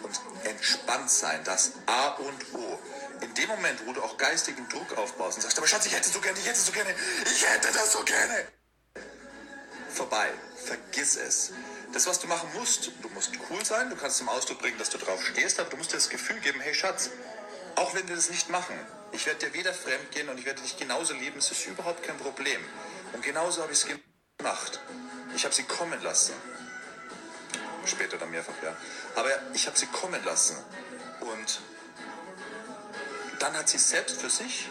und 0.05 0.45
entspannt 0.45 1.09
sein 1.09 1.43
das 1.43 1.71
A 1.85 2.09
und 2.09 2.53
O. 2.53 2.79
In 3.21 3.33
dem 3.33 3.47
Moment, 3.50 3.85
wo 3.85 3.93
du 3.93 4.01
auch 4.03 4.17
geistigen 4.17 4.67
Druck 4.69 4.97
aufbaust 4.97 5.38
und 5.38 5.43
sagst, 5.43 5.57
aber 5.57 5.67
Schatz, 5.67 5.85
ich 5.85 5.93
hätte 5.93 6.09
so 6.09 6.19
gerne, 6.19 6.38
ich 6.38 6.45
hätte 6.45 6.59
so 6.59 6.71
gerne, 6.71 6.93
ich 7.25 7.45
hätte 7.45 7.71
das 7.74 7.91
so 7.91 8.03
gerne. 8.03 8.47
Vorbei. 9.89 10.29
Vergiss 10.65 11.15
es. 11.15 11.51
Das, 11.93 12.05
was 12.07 12.19
du 12.19 12.27
machen 12.27 12.50
musst, 12.53 12.91
du 13.01 13.09
musst 13.09 13.31
cool 13.50 13.63
sein, 13.63 13.89
du 13.89 13.95
kannst 13.95 14.17
zum 14.17 14.27
Ausdruck 14.29 14.59
bringen, 14.59 14.77
dass 14.77 14.89
du 14.89 14.97
drauf 14.97 15.25
stehst, 15.25 15.59
aber 15.59 15.69
du 15.69 15.77
musst 15.77 15.91
dir 15.91 15.97
das 15.97 16.09
Gefühl 16.09 16.39
geben, 16.41 16.59
hey 16.59 16.74
Schatz, 16.74 17.09
auch 17.75 17.93
wenn 17.93 18.07
wir 18.07 18.15
das 18.15 18.29
nicht 18.29 18.50
machen, 18.50 18.75
ich 19.12 19.25
werde 19.25 19.45
dir 19.45 19.53
weder 19.53 19.74
fremd 19.74 20.12
gehen 20.12 20.27
und 20.27 20.38
ich 20.38 20.45
werde 20.45 20.62
dich 20.62 20.77
genauso 20.77 21.13
lieben, 21.13 21.39
es 21.39 21.51
ist 21.51 21.65
überhaupt 21.65 22.03
kein 22.03 22.17
Problem. 22.17 22.59
Und 23.13 23.24
genauso 23.24 23.62
habe 23.62 23.71
ich 23.71 23.79
es 23.79 23.88
gemacht. 24.38 24.79
Ich 25.35 25.45
habe 25.45 25.55
sie 25.55 25.63
kommen 25.63 26.01
lassen. 26.01 26.33
Später 27.86 28.18
dann 28.18 28.32
mehrfach, 28.32 28.54
ja. 28.63 28.75
Aber 29.15 29.30
ich 29.54 29.68
habe 29.68 29.77
sie 29.77 29.88
kommen 29.88 30.24
lassen. 30.25 30.58
Und 31.22 31.62
dann 33.39 33.54
hat 33.58 33.70
sie 33.70 33.77
selbst 33.77 34.20
für 34.20 34.30
sich, 34.30 34.70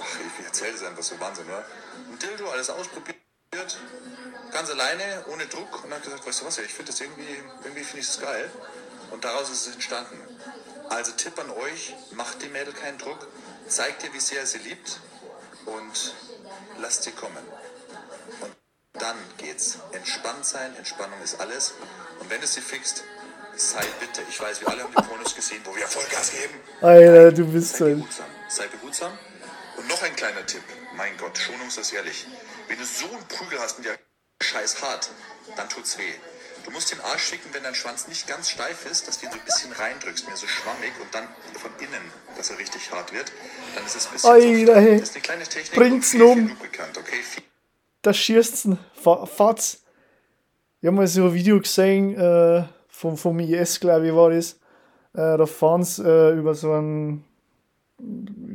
ach, 0.00 0.18
ich 0.38 0.44
erzähle 0.44 0.72
das 0.72 0.82
einfach 0.82 1.02
so 1.02 1.18
Wahnsinn, 1.20 1.46
oder? 1.46 1.64
Ein 2.10 2.18
Dildo, 2.18 2.50
alles 2.50 2.70
ausprobiert, 2.70 3.16
ganz 4.52 4.70
alleine, 4.70 5.24
ohne 5.28 5.46
Druck 5.46 5.84
und 5.84 5.92
hat 5.92 6.02
gesagt, 6.02 6.26
weißt 6.26 6.42
du 6.42 6.46
was, 6.46 6.58
ich 6.58 6.72
finde 6.72 6.92
das 6.92 7.00
irgendwie, 7.00 7.42
irgendwie 7.64 7.84
finde 7.84 8.00
ich 8.00 8.06
das 8.06 8.20
geil. 8.20 8.50
Und 9.10 9.24
daraus 9.24 9.50
ist 9.50 9.66
es 9.66 9.74
entstanden. 9.74 10.18
Also 10.88 11.12
Tipp 11.12 11.38
an 11.38 11.50
euch, 11.50 11.94
macht 12.12 12.42
dem 12.42 12.52
Mädel 12.52 12.72
keinen 12.72 12.98
Druck, 12.98 13.26
zeigt 13.68 14.04
ihr, 14.04 14.12
wie 14.12 14.20
sehr 14.20 14.46
sie 14.46 14.58
liebt 14.58 15.00
und 15.66 16.14
lasst 16.78 17.02
sie 17.04 17.12
kommen. 17.12 17.44
Dann 18.98 19.16
geht's. 19.38 19.78
Entspannt 19.92 20.44
sein, 20.44 20.74
Entspannung 20.76 21.20
ist 21.22 21.40
alles. 21.40 21.74
Und 22.20 22.30
wenn 22.30 22.42
es 22.42 22.54
sie 22.54 22.60
fixt, 22.60 23.04
sei 23.56 23.84
bitte, 24.00 24.22
ich 24.28 24.40
weiß, 24.40 24.60
wir 24.60 24.68
alle 24.68 24.84
haben 24.84 24.94
die 24.96 25.02
Pornos 25.02 25.34
gesehen, 25.34 25.60
wo 25.64 25.74
wir 25.74 25.86
Vollgas 25.86 26.30
geben. 26.30 26.54
Alter, 26.80 27.32
du 27.32 27.46
bist 27.46 27.76
sei 27.76 27.90
ein. 27.90 27.98
behutsam. 27.98 28.26
Sei 28.48 28.66
behutsam. 28.68 29.18
Und 29.76 29.88
noch 29.88 30.02
ein 30.02 30.16
kleiner 30.16 30.44
Tipp. 30.46 30.62
Mein 30.96 31.16
Gott, 31.18 31.36
schonungs 31.36 31.76
ist 31.76 31.92
ehrlich. 31.92 32.26
Wenn 32.68 32.78
du 32.78 32.84
so 32.84 33.06
einen 33.06 33.26
Prügel 33.28 33.58
hast 33.60 33.78
und 33.78 33.84
der 33.84 33.98
scheiß 34.42 34.82
hart, 34.82 35.10
dann 35.56 35.68
tut's 35.68 35.98
weh. 35.98 36.12
Du 36.64 36.70
musst 36.72 36.90
den 36.90 37.00
Arsch 37.00 37.22
schicken, 37.22 37.48
wenn 37.52 37.62
dein 37.62 37.74
Schwanz 37.76 38.08
nicht 38.08 38.26
ganz 38.26 38.50
steif 38.50 38.86
ist, 38.90 39.06
dass 39.06 39.20
du 39.20 39.26
ihn 39.26 39.32
so 39.32 39.38
ein 39.38 39.44
bisschen 39.44 39.72
reindrückst, 39.72 40.26
mehr 40.26 40.36
so 40.36 40.48
schwammig 40.48 40.92
und 41.00 41.14
dann 41.14 41.28
von 41.60 41.70
innen, 41.78 42.10
dass 42.36 42.50
er 42.50 42.58
richtig 42.58 42.90
hart 42.90 43.12
wird. 43.12 43.30
Dann 43.74 43.86
ist 43.86 43.94
es 43.94 44.06
ein 44.06 44.12
bisschen 44.12 44.30
Alter, 44.30 44.80
hey. 44.80 44.98
Das 44.98 45.10
ist 45.10 45.14
eine 45.14 45.22
kleine 45.22 45.44
Technik. 45.44 45.78
Bringt's 45.78 46.10
viel, 46.10 46.22
um. 46.22 46.48
viel 46.48 46.56
okay? 46.98 47.22
Da 48.06 48.14
schießt's 48.14 48.68
Fatz. 48.94 49.82
Ich 50.80 50.86
habe 50.86 50.96
mal 50.96 51.08
so 51.08 51.24
ein 51.24 51.34
Video 51.34 51.58
gesehen, 51.58 52.14
äh, 52.14 52.62
vom, 52.86 53.16
vom 53.16 53.40
IS, 53.40 53.80
glaube 53.80 54.06
ich, 54.06 54.14
war 54.14 54.30
das. 54.30 54.52
Äh, 55.12 55.36
da 55.36 55.44
fahren 55.44 55.82
sie 55.82 56.04
äh, 56.08 56.38
über 56.38 56.54
so 56.54 56.70
einen, 56.70 57.24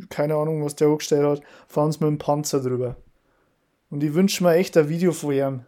keine 0.07 0.35
Ahnung, 0.35 0.63
was 0.63 0.77
der 0.77 0.89
hochgestellt 0.89 1.25
hat, 1.25 1.41
fahren 1.67 1.91
sie 1.91 1.99
mit 1.99 2.07
dem 2.07 2.17
Panzer 2.17 2.61
drüber. 2.61 2.95
Und 3.89 4.01
ich 4.05 4.13
wünsche 4.13 4.41
mir 4.41 4.53
echt 4.53 4.77
ein 4.77 4.87
Video 4.87 5.11
von 5.11 5.33
ihm. 5.33 5.65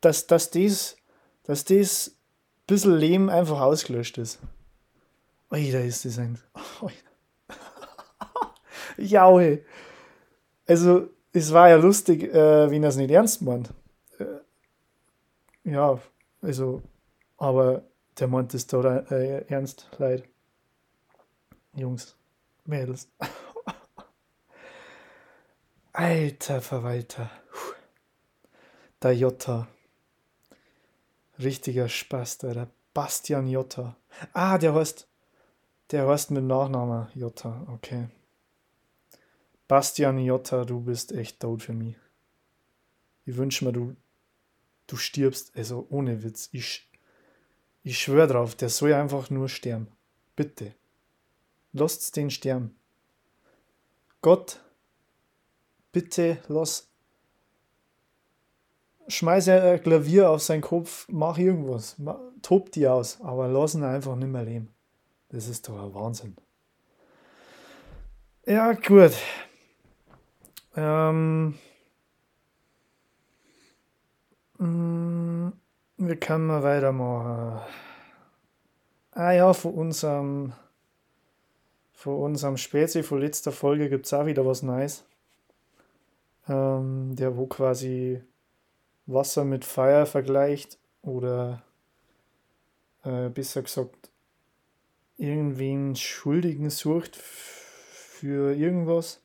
Dass, 0.00 0.26
dass 0.26 0.50
das, 0.50 0.96
dass 1.42 1.66
das 1.66 2.16
bisschen 2.66 2.96
Lehm 2.96 3.28
einfach 3.28 3.60
ausgelöscht 3.60 4.16
ist. 4.16 4.38
Alter, 5.50 5.84
ist 5.84 6.06
das 6.06 6.18
ein. 6.18 6.38
ja, 8.96 9.30
hey. 9.36 9.66
Also, 10.66 11.10
es 11.38 11.52
war 11.52 11.68
ja 11.68 11.76
lustig, 11.76 12.22
äh, 12.22 12.70
wenn 12.70 12.82
er 12.82 12.90
es 12.90 12.96
nicht 12.96 13.10
ernst 13.10 13.42
meint. 13.42 13.72
Äh, 14.18 14.24
ja, 15.64 15.98
also, 16.42 16.82
aber 17.36 17.82
der 18.18 18.28
meint 18.28 18.54
es 18.54 18.66
da 18.66 18.98
äh, 19.10 19.44
ernst, 19.48 19.88
leid. 19.98 20.24
Jungs, 21.74 22.16
Mädels. 22.64 23.08
Alter 25.92 26.60
Verwalter. 26.60 27.30
Der 29.02 29.14
Jota. 29.14 29.68
Richtiger 31.38 31.88
Spaß, 31.88 32.38
da, 32.38 32.52
der 32.52 32.68
Bastian 32.94 33.46
Jota. 33.46 33.96
Ah, 34.32 34.58
der 34.58 34.74
heißt, 34.74 35.06
der 35.92 36.08
heißt 36.08 36.32
mit 36.32 36.44
Nachnamen 36.44 37.08
Jota, 37.14 37.66
okay. 37.72 38.08
Bastian 39.68 40.18
Jota, 40.18 40.64
du 40.64 40.80
bist 40.80 41.12
echt 41.12 41.40
tot 41.40 41.62
für 41.62 41.74
mich. 41.74 41.94
Ich 43.26 43.36
wünsche 43.36 43.66
mir, 43.66 43.72
du, 43.72 43.94
du 44.86 44.96
stirbst, 44.96 45.54
also 45.54 45.86
ohne 45.90 46.22
Witz. 46.22 46.48
Ich, 46.52 46.88
ich 47.82 47.98
schwöre 47.98 48.26
drauf, 48.26 48.54
der 48.54 48.70
soll 48.70 48.94
einfach 48.94 49.28
nur 49.28 49.50
sterben. 49.50 49.88
Bitte. 50.34 50.74
Lasst 51.74 52.16
den 52.16 52.30
sterben. 52.30 52.74
Gott, 54.22 54.60
bitte 55.92 56.38
lass. 56.48 56.88
Schmeiß 59.08 59.48
ein 59.48 59.82
Klavier 59.82 60.30
auf 60.30 60.42
seinen 60.42 60.62
Kopf, 60.62 61.06
mach 61.10 61.36
irgendwas. 61.36 61.96
Tob 62.40 62.72
die 62.72 62.88
aus, 62.88 63.20
aber 63.20 63.48
lass 63.48 63.74
ihn 63.74 63.84
einfach 63.84 64.16
nicht 64.16 64.28
mehr 64.28 64.44
leben. 64.44 64.74
Das 65.28 65.46
ist 65.46 65.68
doch 65.68 65.82
ein 65.82 65.94
Wahnsinn. 65.94 66.36
Ja, 68.46 68.72
gut. 68.72 69.12
Ähm, 70.80 71.58
mm, 74.58 75.48
wir 75.96 76.16
können 76.20 76.46
mal 76.46 76.62
weitermachen. 76.62 77.60
Ah 79.10 79.32
ja, 79.32 79.52
von 79.54 79.74
unserem, 79.74 80.52
von 81.92 82.14
unserem 82.14 82.56
Spezi, 82.56 83.02
von 83.02 83.18
letzter 83.18 83.50
Folge 83.50 83.88
gibt 83.88 84.06
es 84.06 84.12
auch 84.12 84.26
wieder 84.26 84.46
was 84.46 84.62
Neues. 84.62 85.04
Ähm, 86.48 87.16
der 87.16 87.36
wo 87.36 87.46
quasi 87.46 88.22
Wasser 89.06 89.44
mit 89.44 89.64
Feuer 89.64 90.06
vergleicht 90.06 90.78
oder 91.02 91.60
äh, 93.02 93.30
besser 93.30 93.62
gesagt 93.62 94.10
irgendwen 95.16 95.96
Schuldigen 95.96 96.70
sucht 96.70 97.16
für 97.16 98.54
irgendwas 98.54 99.20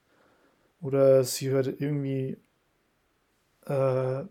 oder 0.83 1.23
sie 1.23 1.49
hört 1.49 1.67
irgendwie 1.79 2.37
äh, 3.65 4.23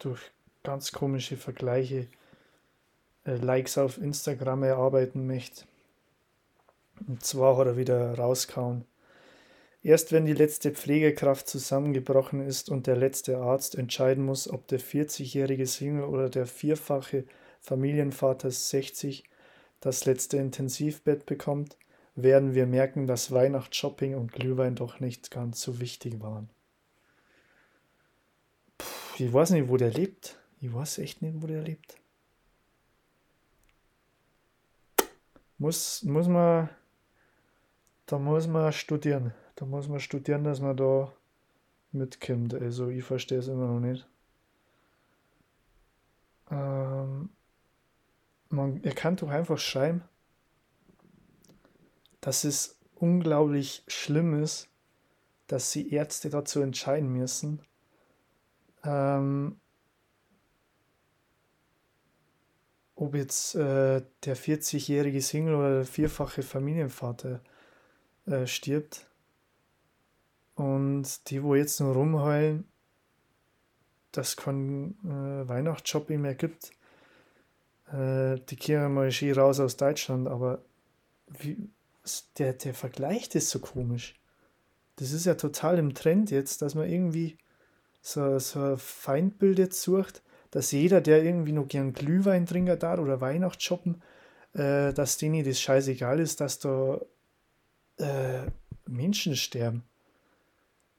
durch 0.00 0.20
ganz 0.64 0.92
komische 0.92 1.36
Vergleiche 1.36 2.08
äh, 3.24 3.36
Likes 3.36 3.78
auf 3.78 3.96
Instagram 3.96 4.64
erarbeiten 4.64 5.26
möchte. 5.26 5.64
Und 7.06 7.24
zwar 7.24 7.56
hat 7.56 7.68
er 7.68 7.76
wieder 7.76 8.14
rausgehauen. 8.14 8.84
Erst 9.82 10.12
wenn 10.12 10.26
die 10.26 10.34
letzte 10.34 10.72
Pflegekraft 10.72 11.48
zusammengebrochen 11.48 12.46
ist 12.46 12.68
und 12.68 12.86
der 12.86 12.96
letzte 12.96 13.38
Arzt 13.38 13.76
entscheiden 13.76 14.24
muss, 14.24 14.50
ob 14.50 14.66
der 14.66 14.80
40-jährige 14.80 15.66
Single 15.66 16.04
oder 16.04 16.28
der 16.28 16.46
vierfache 16.46 17.24
Familienvater 17.60 18.50
60 18.50 19.24
das 19.80 20.04
letzte 20.04 20.36
Intensivbett 20.36 21.24
bekommt, 21.24 21.76
werden 22.14 22.54
wir 22.54 22.66
merken, 22.66 23.06
dass 23.06 23.32
Weihnachtsshopping 23.32 24.14
und 24.14 24.32
Glühwein 24.32 24.74
doch 24.74 25.00
nicht 25.00 25.30
ganz 25.30 25.60
so 25.62 25.80
wichtig 25.80 26.20
waren. 26.20 26.50
Puh, 28.78 29.24
ich 29.24 29.32
weiß 29.32 29.50
nicht, 29.50 29.68
wo 29.68 29.76
der 29.76 29.90
lebt. 29.90 30.38
Ich 30.60 30.72
weiß 30.72 30.98
echt 30.98 31.22
nicht, 31.22 31.40
wo 31.40 31.46
der 31.46 31.62
lebt. 31.62 31.96
Muss, 35.58 36.02
muss 36.04 36.26
man, 36.26 36.70
da 38.06 38.18
muss 38.18 38.46
man 38.46 38.72
studieren. 38.72 39.34
Da 39.56 39.66
muss 39.66 39.88
man 39.88 40.00
studieren, 40.00 40.44
dass 40.44 40.60
man 40.60 40.76
da 40.76 41.12
mitkommt. 41.92 42.54
Also 42.54 42.88
ich 42.88 43.04
verstehe 43.04 43.38
es 43.38 43.48
immer 43.48 43.66
noch 43.66 43.80
nicht. 43.80 44.06
Ähm, 46.50 47.30
man, 48.48 48.82
ihr 48.82 48.94
kann 48.94 49.16
doch 49.16 49.28
einfach 49.28 49.58
schreiben, 49.58 50.02
dass 52.20 52.44
es 52.44 52.78
unglaublich 52.94 53.82
schlimm 53.86 54.42
ist, 54.42 54.68
dass 55.46 55.72
die 55.72 55.92
Ärzte 55.92 56.30
dazu 56.30 56.60
entscheiden 56.60 57.12
müssen, 57.12 57.60
ähm, 58.84 59.60
ob 62.94 63.14
jetzt 63.14 63.54
äh, 63.54 64.02
der 64.24 64.36
40-jährige 64.36 65.22
Single 65.22 65.54
oder 65.54 65.74
der 65.76 65.84
vierfache 65.86 66.42
Familienvater 66.42 67.40
äh, 68.26 68.46
stirbt. 68.46 69.06
Und 70.54 71.30
die, 71.30 71.42
wo 71.42 71.54
jetzt 71.54 71.80
nur 71.80 71.94
rumheulen, 71.94 72.70
dass 74.12 74.36
kein 74.36 74.98
äh, 75.04 75.48
Weihnachtsshopping 75.48 76.20
mehr 76.20 76.34
gibt, 76.34 76.70
äh, 77.92 78.38
die 78.38 78.56
kehren 78.56 78.92
mal 78.92 79.10
schön 79.10 79.32
raus 79.32 79.60
aus 79.60 79.76
Deutschland, 79.76 80.28
aber 80.28 80.62
wie, 81.28 81.70
der, 82.38 82.54
der 82.54 82.74
Vergleich 82.74 83.34
ist 83.34 83.50
so 83.50 83.58
komisch. 83.58 84.14
Das 84.96 85.12
ist 85.12 85.26
ja 85.26 85.34
total 85.34 85.78
im 85.78 85.94
Trend 85.94 86.30
jetzt, 86.30 86.62
dass 86.62 86.74
man 86.74 86.88
irgendwie 86.88 87.38
so, 88.02 88.38
so 88.38 88.60
ein 88.60 88.76
Feindbild 88.78 89.58
jetzt 89.58 89.82
sucht, 89.82 90.22
dass 90.50 90.72
jeder, 90.72 91.00
der 91.00 91.22
irgendwie 91.22 91.52
noch 91.52 91.68
gern 91.68 91.92
Glühwein 91.92 92.46
trinken 92.46 92.78
da 92.78 92.98
oder 92.98 93.20
Weihnachtsshoppen, 93.20 94.02
äh, 94.54 94.92
dass 94.92 95.16
denen 95.16 95.44
das 95.44 95.60
scheißegal 95.60 96.18
ist, 96.18 96.40
dass 96.40 96.58
da 96.58 97.00
äh, 97.98 98.46
Menschen 98.86 99.36
sterben. 99.36 99.84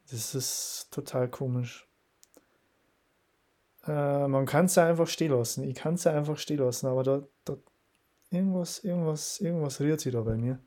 Das 0.10 0.36
ist 0.36 0.88
total 0.92 1.30
komisch. 1.30 1.88
Äh, 3.88 4.28
man 4.28 4.46
kann 4.46 4.66
es 4.66 4.76
ja 4.76 4.88
einfach 4.88 5.08
stehen 5.08 5.32
lassen. 5.32 5.64
Ich 5.64 5.76
kann 5.76 5.96
es 5.96 6.04
ja 6.04 6.14
einfach 6.14 6.38
stehen 6.38 6.60
lassen, 6.60 6.88
aber 6.88 7.04
da, 7.04 7.24
da 7.46 7.58
irgendwas, 8.30 8.80
irgendwas, 8.80 9.40
irgendwas 9.40 9.80
rührt 9.80 10.02
sich 10.02 10.14
da 10.14 10.22
bei 10.22 10.36
mir. 10.36 10.60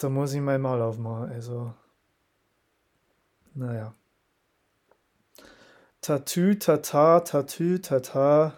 Da 0.00 0.08
muss 0.08 0.32
ich 0.32 0.40
mein 0.40 0.62
Maul 0.62 0.80
aufmachen. 0.80 1.30
Also, 1.30 1.74
naja. 3.52 3.94
Tatü, 6.00 6.58
tata, 6.58 7.20
tatü, 7.20 7.78
tata. 7.80 8.54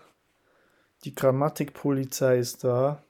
Die 1.02 1.12
Grammatikpolizei 1.12 2.38
ist 2.38 2.62
da. 2.62 3.02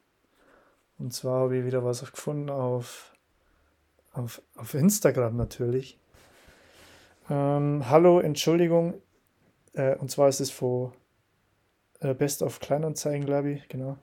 Und 0.98 1.12
zwar 1.12 1.40
habe 1.42 1.58
ich 1.58 1.66
wieder 1.66 1.84
was 1.84 2.10
gefunden 2.10 2.48
auf, 2.48 3.12
auf, 4.14 4.40
auf 4.56 4.72
Instagram 4.72 5.36
natürlich. 5.36 5.98
Ähm, 7.28 7.86
hallo, 7.90 8.20
Entschuldigung. 8.20 8.94
Äh, 9.74 9.96
und 9.96 10.10
zwar 10.10 10.30
ist 10.30 10.40
es 10.40 10.50
vor 10.50 10.94
äh, 12.00 12.14
Best 12.14 12.42
of 12.42 12.60
Kleinanzeigen, 12.60 13.26
glaube 13.26 13.50
ich, 13.50 13.68
genau. 13.68 13.98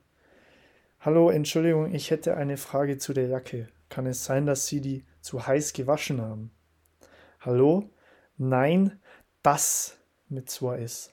Hallo, 1.00 1.32
Entschuldigung, 1.32 1.92
ich 1.96 2.12
hätte 2.12 2.38
eine 2.38 2.58
Frage 2.58 3.00
zu 3.00 3.14
der 3.14 3.26
Jacke. 3.26 3.70
Kann 3.90 4.06
es 4.06 4.24
sein, 4.24 4.46
dass 4.46 4.68
Sie 4.68 4.82
die 4.82 5.04
zu 5.22 5.46
heiß 5.46 5.74
gewaschen 5.74 6.22
haben? 6.22 6.52
Hallo? 7.42 7.90
Nein, 8.38 9.00
das 9.42 9.98
mit 10.30 10.50
2S. 10.50 11.10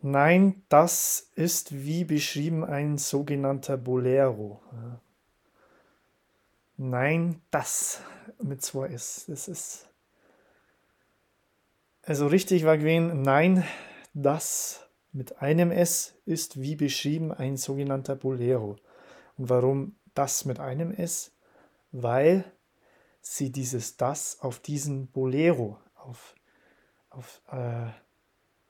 Nein, 0.00 0.62
das 0.68 1.32
ist 1.34 1.84
wie 1.84 2.04
beschrieben 2.04 2.64
ein 2.64 2.96
sogenannter 2.96 3.76
Bolero. 3.76 4.62
Nein, 6.78 7.42
das 7.50 8.00
mit 8.42 8.62
zwei 8.62 8.88
S. 8.88 9.26
Das 9.28 9.48
ist. 9.48 9.88
Also 12.02 12.26
richtig 12.26 12.64
war 12.64 12.78
gewesen, 12.78 13.20
nein, 13.20 13.64
das 14.14 14.88
mit 15.12 15.42
einem 15.42 15.70
S 15.70 16.14
ist 16.24 16.60
wie 16.60 16.76
beschrieben 16.76 17.32
ein 17.32 17.58
sogenannter 17.58 18.16
Bolero. 18.16 18.76
Und 19.36 19.50
warum 19.50 19.96
das 20.14 20.46
mit 20.46 20.58
einem 20.58 20.90
S? 20.90 21.32
Weil 21.92 22.50
sie 23.20 23.52
dieses 23.52 23.98
das 23.98 24.40
auf 24.40 24.58
diesen 24.58 25.08
Bolero, 25.08 25.78
auf, 25.96 26.34
auf 27.10 27.42
äh, 27.50 27.90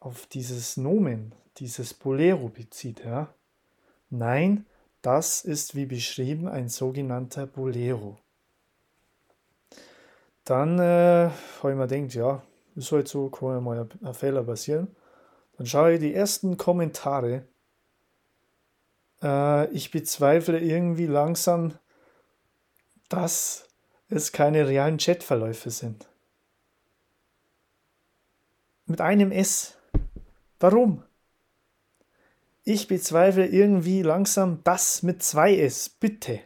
auf 0.01 0.27
dieses 0.27 0.77
Nomen, 0.77 1.35
dieses 1.57 1.95
Bolero 1.95 2.49
bezieht. 2.49 3.05
Ja? 3.05 3.35
Nein, 4.11 4.67
das 5.03 5.45
ist 5.45 5.75
wie 5.75 5.87
beschrieben 5.87 6.49
ein 6.49 6.69
sogenannter 6.69 7.47
Bolero. 7.47 8.19
Dann 10.45 10.79
äh, 10.79 11.31
habe 11.63 11.71
ich 11.71 11.77
mir 11.77 11.87
gedacht, 11.87 12.15
ja, 12.15 12.43
ist 12.75 12.93
halt 12.93 13.09
so, 13.09 13.29
kann 13.29 13.49
ja 13.51 13.61
mal 13.61 13.89
ein 14.03 14.15
Fehler 14.15 14.45
passieren. 14.45 14.95
Dann 15.57 15.67
schaue 15.67 15.95
ich 15.95 16.01
die 16.01 16.15
ersten 16.15 16.57
Kommentare. 16.57 17.45
Äh, 19.23 19.71
ich 19.73 19.91
bezweifle 19.91 20.59
irgendwie 20.59 21.07
langsam, 21.07 21.75
dass 23.09 23.69
es 24.09 24.33
keine 24.33 24.67
realen 24.67 24.99
Chatverläufe 24.99 25.71
sind. 25.71 26.09
Mit 28.87 29.01
einem 29.03 29.33
S 29.33 29.79
Warum? 30.61 31.05
Ich 32.71 32.87
bezweifle 32.87 33.47
irgendwie 33.47 34.03
langsam, 34.03 34.63
dass 34.63 35.03
mit 35.03 35.23
zwei 35.23 35.57
S, 35.57 35.89
bitte, 35.89 36.41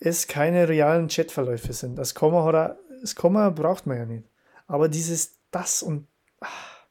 es 0.00 0.26
keine 0.26 0.68
realen 0.68 1.06
Chatverläufe 1.06 1.72
sind. 1.72 1.94
Das 1.94 2.16
Komma 2.16 2.44
oder 2.44 2.76
das 3.00 3.14
Komma 3.14 3.50
braucht 3.50 3.86
man 3.86 3.98
ja 3.98 4.04
nicht. 4.04 4.28
Aber 4.66 4.88
dieses 4.88 5.38
das 5.52 5.80
und 5.80 6.08
ach, 6.40 6.88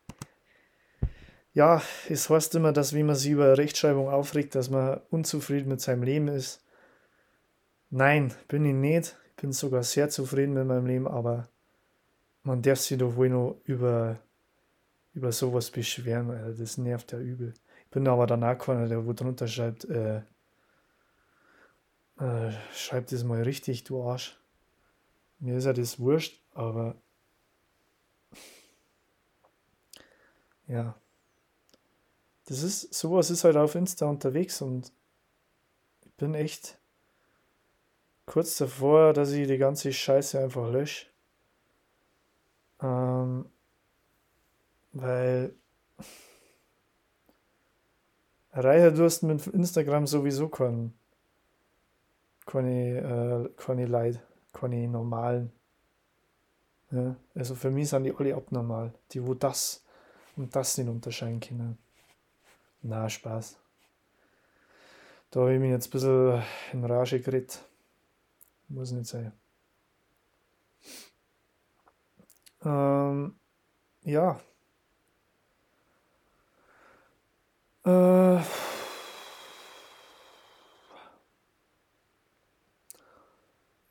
ja, 1.51 1.81
es 2.07 2.29
heißt 2.29 2.55
immer, 2.55 2.71
dass 2.71 2.93
wie 2.93 3.03
man 3.03 3.17
sich 3.17 3.31
über 3.31 3.57
Rechtschreibung 3.57 4.07
aufregt, 4.07 4.55
dass 4.55 4.69
man 4.69 5.01
unzufrieden 5.09 5.67
mit 5.67 5.81
seinem 5.81 6.03
Leben 6.03 6.29
ist. 6.29 6.63
Nein, 7.89 8.33
bin 8.47 8.63
ich 8.63 8.73
nicht. 8.73 9.17
Ich 9.31 9.35
bin 9.41 9.51
sogar 9.51 9.83
sehr 9.83 10.07
zufrieden 10.07 10.53
mit 10.53 10.67
meinem 10.67 10.85
Leben, 10.85 11.05
aber 11.05 11.49
man 12.43 12.61
darf 12.61 12.79
sich 12.79 12.97
doch 12.97 13.17
wohl 13.17 13.27
noch 13.27 13.59
über 13.65 14.21
über 15.15 15.31
sowas 15.31 15.71
beschweren, 15.71 16.29
Alter. 16.29 16.53
Das 16.53 16.77
nervt 16.77 17.13
ja 17.13 17.19
übel. 17.19 17.53
Ich 17.85 17.89
bin 17.89 18.07
aber 18.07 18.27
danach 18.27 18.57
keiner, 18.57 18.87
der 18.87 19.05
wo 19.05 19.13
drunter 19.13 19.47
schreibt, 19.47 19.85
äh, 19.85 20.21
äh, 22.19 22.51
schreib 22.73 23.07
das 23.07 23.23
mal 23.23 23.41
richtig, 23.41 23.85
du 23.85 24.03
Arsch. 24.03 24.37
Mir 25.39 25.57
ist 25.57 25.65
ja 25.65 25.73
das 25.73 25.99
wurscht, 25.99 26.43
aber 26.53 26.95
ja. 30.67 30.95
Das 32.47 32.61
ist, 32.61 32.93
sowas 32.93 33.31
ist 33.31 33.43
halt 33.43 33.57
auf 33.57 33.73
Insta 33.73 34.05
unterwegs 34.05 34.61
und 34.61 34.91
ich 36.05 36.13
bin 36.13 36.35
echt 36.35 36.77
kurz 38.25 38.57
davor, 38.57 39.13
dass 39.13 39.31
ich 39.31 39.47
die 39.47 39.57
ganze 39.57 39.91
Scheiße 39.91 40.39
einfach 40.39 40.69
lösche. 40.69 41.07
Ähm, 42.81 43.49
weil 44.95 45.53
Reicher 48.53 48.91
Durst 48.91 49.23
mit 49.23 49.45
Instagram 49.47 50.07
sowieso 50.07 50.47
kein, 50.47 50.93
keine, 52.45 53.49
äh, 53.57 53.61
keine 53.61 53.85
Leid, 53.85 54.21
keine 54.53 54.87
normalen. 54.87 55.51
Ja? 56.91 57.17
Also 57.35 57.55
für 57.55 57.69
mich 57.69 57.89
sind 57.89 58.05
die 58.05 58.15
alle 58.15 58.33
abnormal, 58.35 58.93
die 59.11 59.25
wo 59.25 59.33
das 59.33 59.83
und 60.37 60.55
das 60.55 60.77
nicht 60.77 60.87
unterscheiden 60.87 61.41
können. 61.41 61.77
Na, 62.81 63.09
Spaß. 63.09 63.57
Da 65.31 65.41
habe 65.41 65.55
ich 65.55 65.59
mich 65.59 65.71
jetzt 65.71 65.87
ein 65.87 65.91
bisschen 65.91 66.43
in 66.71 66.85
Rage 66.85 67.19
geredet. 67.19 67.61
Muss 68.69 68.91
nicht 68.91 69.07
sein. 69.07 69.33
Ähm, 72.63 73.35
ja, 74.03 74.39
Äh, 77.85 78.39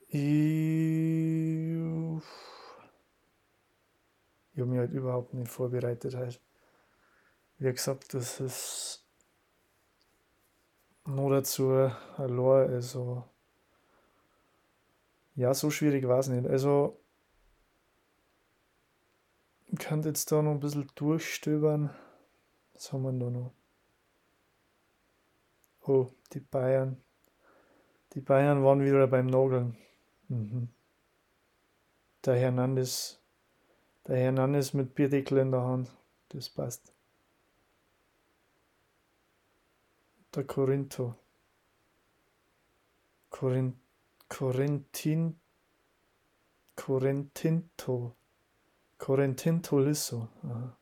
ich, 0.09 0.21
ich 4.53 4.61
habe 4.61 4.71
mich 4.71 4.79
halt 4.79 4.93
überhaupt 4.93 5.33
nicht 5.35 5.51
vorbereitet. 5.51 6.17
Halt. 6.17 6.41
Wie 7.59 7.73
gesagt, 7.73 8.15
das 8.15 8.41
ist 8.41 9.07
nur 11.07 11.31
dazu 11.31 11.71
allein, 12.17 12.71
also 12.73 13.25
ja, 15.37 15.55
so 15.55 15.71
schwierig 15.71 16.09
war 16.09 16.19
es 16.19 16.29
nicht. 16.29 16.47
Also 16.47 17.01
ich 19.67 19.79
kann 19.79 20.03
jetzt 20.03 20.33
da 20.33 20.43
noch 20.43 20.53
ein 20.53 20.61
bisschen 20.61 20.91
durchstöbern. 20.95 21.91
Was 22.73 22.93
haben 22.93 23.03
wir 23.03 23.13
da 23.13 23.31
noch? 23.31 23.53
Oh, 25.87 26.11
die 26.33 26.41
Bayern. 26.41 26.97
Die 28.15 28.21
Bayern 28.21 28.65
waren 28.65 28.83
wieder 28.83 29.07
beim 29.07 29.27
Nageln. 29.27 29.77
Mhm. 30.29 30.69
Der 32.25 32.37
Hernandez, 32.37 33.21
der 34.07 34.17
Hernandez 34.17 34.73
mit 34.73 34.95
Bierdeckel 34.95 35.39
in 35.39 35.51
der 35.51 35.61
Hand. 35.61 35.95
Das 36.31 36.49
passt. 36.49 36.93
Der 40.35 40.45
Corinto. 40.45 41.17
Corin, 43.29 43.79
Corentin, 44.29 45.39
Corentinto. 46.77 48.17
Corentinto 48.97 49.79
Lisso. 49.81 50.29
Aha. 50.45 50.77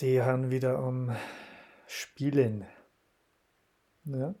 Die 0.00 0.22
haben 0.22 0.50
wieder 0.50 0.78
am 0.78 1.16
Spielen. 1.86 2.66
Ja. 4.04 4.34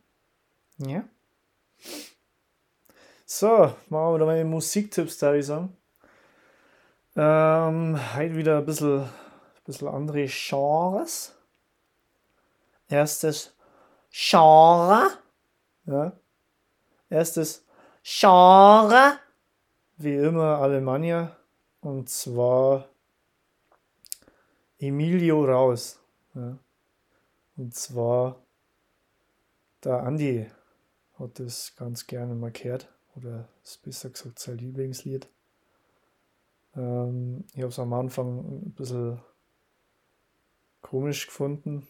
Ja. 0.78 1.04
So, 3.24 3.74
machen 3.88 4.14
wir 4.14 4.18
da 4.18 4.26
mal 4.26 4.44
Musiktipps, 4.44 5.18
da 5.18 5.34
ich 5.34 5.46
sagen. 5.46 5.76
Ähm, 7.16 7.98
heute 8.14 8.36
wieder 8.36 8.58
ein 8.58 8.66
bisschen, 8.66 9.00
ein 9.00 9.10
bisschen 9.64 9.88
andere 9.88 10.26
Genres. 10.26 11.34
Erstes 12.88 13.54
Genre. 14.10 15.10
Ja. 15.86 16.12
Erstes 17.08 17.64
Genre. 18.02 19.18
Wie 19.96 20.14
immer 20.14 20.58
Alemannia. 20.58 21.34
Und 21.80 22.10
zwar 22.10 22.88
Emilio 24.78 25.44
Raus. 25.44 26.00
Ja. 26.34 26.58
Und 27.56 27.74
zwar 27.74 28.42
der 29.84 30.02
Andi 30.02 30.46
hat 31.18 31.38
das 31.38 31.74
ganz 31.76 32.06
gerne 32.06 32.34
markiert. 32.34 32.92
Oder 33.14 33.48
ist 33.62 33.82
besser 33.82 34.10
gesagt 34.10 34.38
sein 34.38 34.58
Lieblingslied. 34.58 35.28
Ähm, 36.74 37.44
ich 37.54 37.62
habe 37.62 37.68
es 37.68 37.78
am 37.78 37.92
Anfang 37.94 38.66
ein 38.66 38.72
bisschen 38.72 39.20
komisch 40.82 41.26
gefunden. 41.26 41.86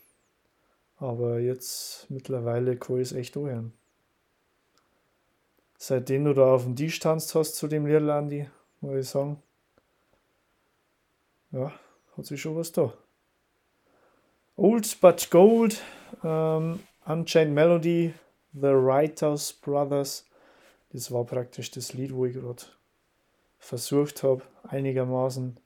Aber 0.99 1.41
jetzt 1.41 2.09
mittlerweile 2.11 2.77
kann 2.77 2.97
ich 2.97 3.11
es 3.11 3.13
echt 3.13 3.37
hören. 3.37 3.73
Seitdem 5.79 6.25
du 6.25 6.33
da 6.33 6.55
auf 6.55 6.65
dem 6.65 6.77
Tisch 6.77 6.99
tanzt 7.01 7.35
hast 7.35 7.57
zu 7.57 7.69
dem 7.69 7.87
Lied, 7.87 8.09
Andi, 8.09 8.49
muss 8.81 8.97
ich 8.97 9.09
sagen, 9.09 9.43
ja, 11.51 11.73
hat 12.17 12.27
sich 12.27 12.41
schon 12.41 12.57
was 12.57 12.73
da. 12.73 12.93
Old 14.57 15.01
but 15.01 15.31
Gold, 15.31 15.83
ähm, 16.25 16.81
Unchained 17.05 17.53
Melody, 17.53 18.15
The 18.55 18.73
Writers 18.73 19.53
Brothers. 19.53 20.25
Das 20.93 21.11
war 21.11 21.25
praktisch 21.25 21.71
das 21.71 21.93
Lied, 21.93 22.15
wo 22.15 22.25
ich 22.27 22.35
gerade 22.35 22.63
versucht 23.59 24.23
habe, 24.23 24.43
einigermaßen 24.63 25.59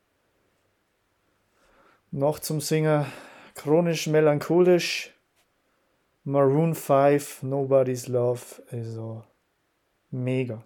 noch 2.11 2.41
zum 2.41 2.61
Singen. 2.61 3.07
Chronisch 3.55 4.07
melancholisch. 4.07 5.15
Maroon 6.25 6.75
5, 6.75 7.43
Nobody's 7.43 8.09
Love. 8.09 8.63
Also 8.71 9.23
mega. 10.11 10.65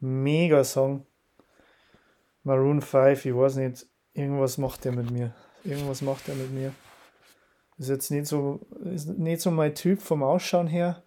Mega 0.00 0.62
Song. 0.62 1.06
Maroon 2.44 2.80
5, 2.80 3.24
ich 3.26 3.34
weiß 3.34 3.56
nicht, 3.56 3.86
irgendwas 4.16 4.58
macht 4.58 4.86
er 4.86 4.92
mit 4.92 5.10
mir. 5.10 5.32
Irgendwas 5.64 6.02
macht 6.02 6.28
er 6.28 6.34
mit 6.34 6.50
mir. 6.52 6.72
Ist 7.78 7.88
jetzt 7.90 8.10
nicht 8.10 8.26
so, 8.26 8.60
ist 8.84 9.06
nicht 9.06 9.42
so 9.42 9.50
mein 9.50 9.74
Typ 9.74 10.00
vom 10.00 10.22
Ausschauen 10.22 10.66
her. 10.66 11.02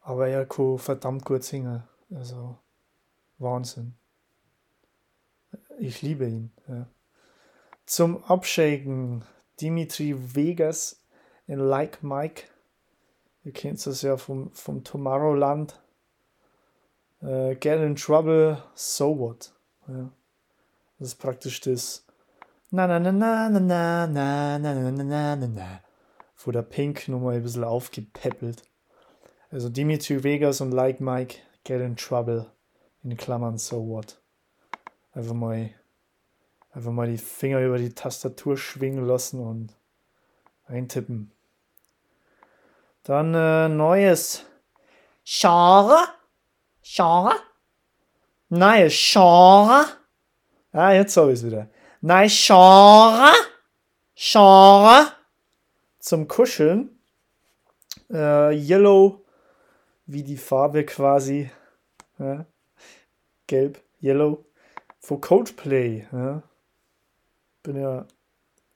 Aber 0.00 0.28
er 0.28 0.46
kann 0.46 0.78
verdammt 0.78 1.24
gut 1.24 1.42
singen. 1.42 1.82
Also 2.14 2.56
Wahnsinn. 3.38 3.94
Ich 5.78 6.02
liebe 6.02 6.26
ihn. 6.26 6.52
Ja. 6.68 6.86
Zum 7.86 8.22
Abshaken 8.24 9.24
Dimitri 9.60 10.14
Vegas 10.34 11.04
in 11.46 11.58
Like 11.58 12.02
Mike. 12.02 12.44
Ihr 13.44 13.52
kennt 13.52 13.84
es 13.86 14.02
ja 14.02 14.16
vom, 14.16 14.52
vom 14.52 14.84
Tomorrowland. 14.84 15.80
Äh, 17.20 17.56
Get 17.56 17.80
in 17.80 17.96
Trouble, 17.96 18.62
So 18.74 19.18
What. 19.18 19.52
Ja. 19.88 20.10
Das 20.98 21.08
ist 21.08 21.16
praktisch 21.16 21.60
das 21.60 22.04
na 22.70 22.86
na 22.86 22.98
na 22.98 23.12
na 23.12 23.48
na 23.48 23.60
na 23.60 24.06
na 24.06 24.58
na 24.58 24.74
na 24.74 24.90
na 24.90 25.36
na 25.36 25.46
na 25.46 25.80
wo 26.44 26.52
der 26.52 26.62
Pink 26.62 27.08
nochmal 27.08 27.34
ein 27.34 27.42
bisschen 27.42 27.64
aufgepäppelt. 27.64 28.62
Also 29.50 29.68
Dimitri 29.68 30.22
Vegas 30.22 30.60
und 30.60 30.72
Like 30.72 31.00
Mike 31.00 31.38
Get 31.64 31.80
in 31.80 31.96
Trouble 31.96 32.46
in 33.02 33.16
Klammern 33.16 33.58
So 33.58 33.86
What. 33.88 34.20
Einfach 35.12 35.34
mal 35.34 35.70
einfach 36.72 36.92
mal 36.92 37.08
die 37.08 37.18
Finger 37.18 37.60
über 37.60 37.78
die 37.78 37.94
Tastatur 37.94 38.56
schwingen 38.56 39.06
lassen 39.06 39.40
und 39.40 39.74
eintippen. 40.66 41.32
Dann 43.02 43.34
äh, 43.34 43.68
neues 43.68 44.44
Genre. 45.24 45.96
Genre. 46.82 47.34
Neues 48.48 48.92
Genre. 48.92 49.97
Ah, 50.72 50.92
jetzt 50.92 51.16
habe 51.16 51.32
ich 51.32 51.40
es 51.40 51.46
wieder. 51.46 51.68
Nein, 52.00 52.28
Genre. 52.28 53.32
Genre. 54.14 55.12
Zum 55.98 56.28
Kuscheln. 56.28 56.98
Äh, 58.10 58.54
Yellow, 58.54 59.24
wie 60.06 60.22
die 60.22 60.36
Farbe 60.36 60.84
quasi. 60.84 61.50
Ja. 62.18 62.44
Gelb, 63.46 63.80
Yellow. 64.02 64.44
Von 65.00 65.20
Coldplay. 65.20 66.06
Ja. 66.12 66.42
Bin 67.62 67.80
ja 67.80 68.06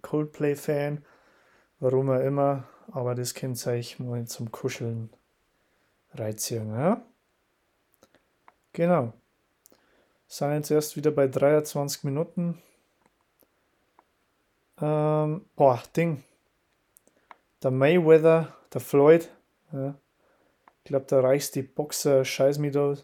Coldplay-Fan. 0.03 1.05
Warum 1.81 2.11
auch 2.11 2.21
immer. 2.21 2.65
Aber 2.91 3.15
das 3.15 3.35
könnt 3.35 3.65
ihr 3.67 3.73
euch 3.73 3.99
mal 3.99 4.27
zum 4.27 4.51
Kuscheln 4.51 5.11
reiziehen. 6.15 6.71
Ja. 6.71 7.03
Genau. 8.73 9.13
Sind 10.33 10.55
jetzt 10.55 10.71
erst 10.71 10.97
wieder 10.97 11.11
bei 11.11 11.29
23 11.29 12.05
Minuten. 12.05 12.57
Ähm, 14.81 15.45
boah, 15.57 15.83
Ding. 15.95 16.25
Der 17.63 17.71
Mayweather, 17.71 18.57
der 18.73 18.81
Floyd, 18.81 19.29
ja. 19.75 19.95
ich 20.79 20.85
glaube, 20.85 21.05
der 21.05 21.23
reichste 21.23 21.63
Boxer, 21.63 22.25
scheiß 22.25 22.57
mich 22.57 22.73
da, 22.73 22.97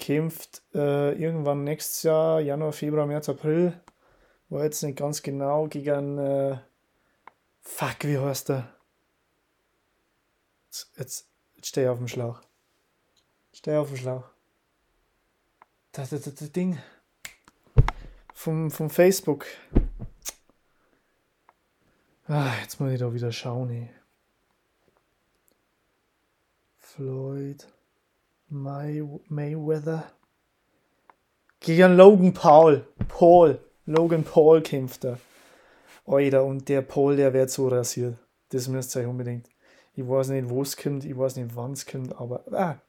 kämpft 0.00 0.62
äh, 0.74 1.12
irgendwann 1.12 1.62
nächstes 1.62 2.02
Jahr, 2.02 2.40
Januar, 2.40 2.72
Februar, 2.72 3.06
März, 3.06 3.28
April. 3.28 3.80
War 4.48 4.64
jetzt 4.64 4.82
nicht 4.82 4.98
ganz 4.98 5.22
genau 5.22 5.68
gegen. 5.68 6.18
Äh, 6.18 6.58
fuck, 7.60 7.98
wie 8.00 8.18
heißt 8.18 8.48
der? 8.48 8.74
Jetzt, 10.66 10.90
jetzt, 10.98 11.28
jetzt 11.54 11.68
stehe 11.68 11.86
ich 11.86 11.90
auf 11.92 11.98
dem 11.98 12.08
Schlauch. 12.08 12.40
Stehe 13.52 13.78
auf 13.78 13.86
dem 13.86 13.98
Schlauch. 13.98 14.24
Das, 15.92 16.10
das, 16.10 16.22
das 16.22 16.52
Ding. 16.52 16.78
Vom, 18.32 18.70
vom 18.70 18.90
Facebook. 18.90 19.46
Ah, 22.26 22.52
jetzt 22.62 22.80
muss 22.80 22.92
ich 22.92 23.00
da 23.00 23.12
wieder 23.12 23.32
schauen. 23.32 23.70
Ey. 23.70 23.90
Floyd 26.78 27.66
May 28.48 29.02
Mayweather 29.28 30.12
gegen 31.60 31.96
Logan 31.96 32.32
Paul. 32.32 32.86
Paul. 33.08 33.58
Logan 33.86 34.24
Paul 34.24 34.62
kämpft 34.62 35.04
da. 35.04 35.18
Alter, 36.06 36.44
und 36.44 36.68
der 36.68 36.82
Paul, 36.82 37.16
der 37.16 37.32
wird 37.32 37.50
so 37.50 37.68
rasiert. 37.68 38.16
Das 38.50 38.68
müsst 38.68 38.96
ihr 38.96 39.02
euch 39.02 39.08
unbedingt. 39.08 39.48
Ich 39.94 40.08
weiß 40.08 40.28
nicht, 40.28 40.48
wo 40.48 40.62
es 40.62 40.76
kommt, 40.76 41.04
ich 41.04 41.16
weiß 41.16 41.36
nicht, 41.36 41.54
wann 41.54 41.72
es 41.72 41.86
kommt, 41.86 42.18
aber 42.18 42.44
ah, 42.52 42.80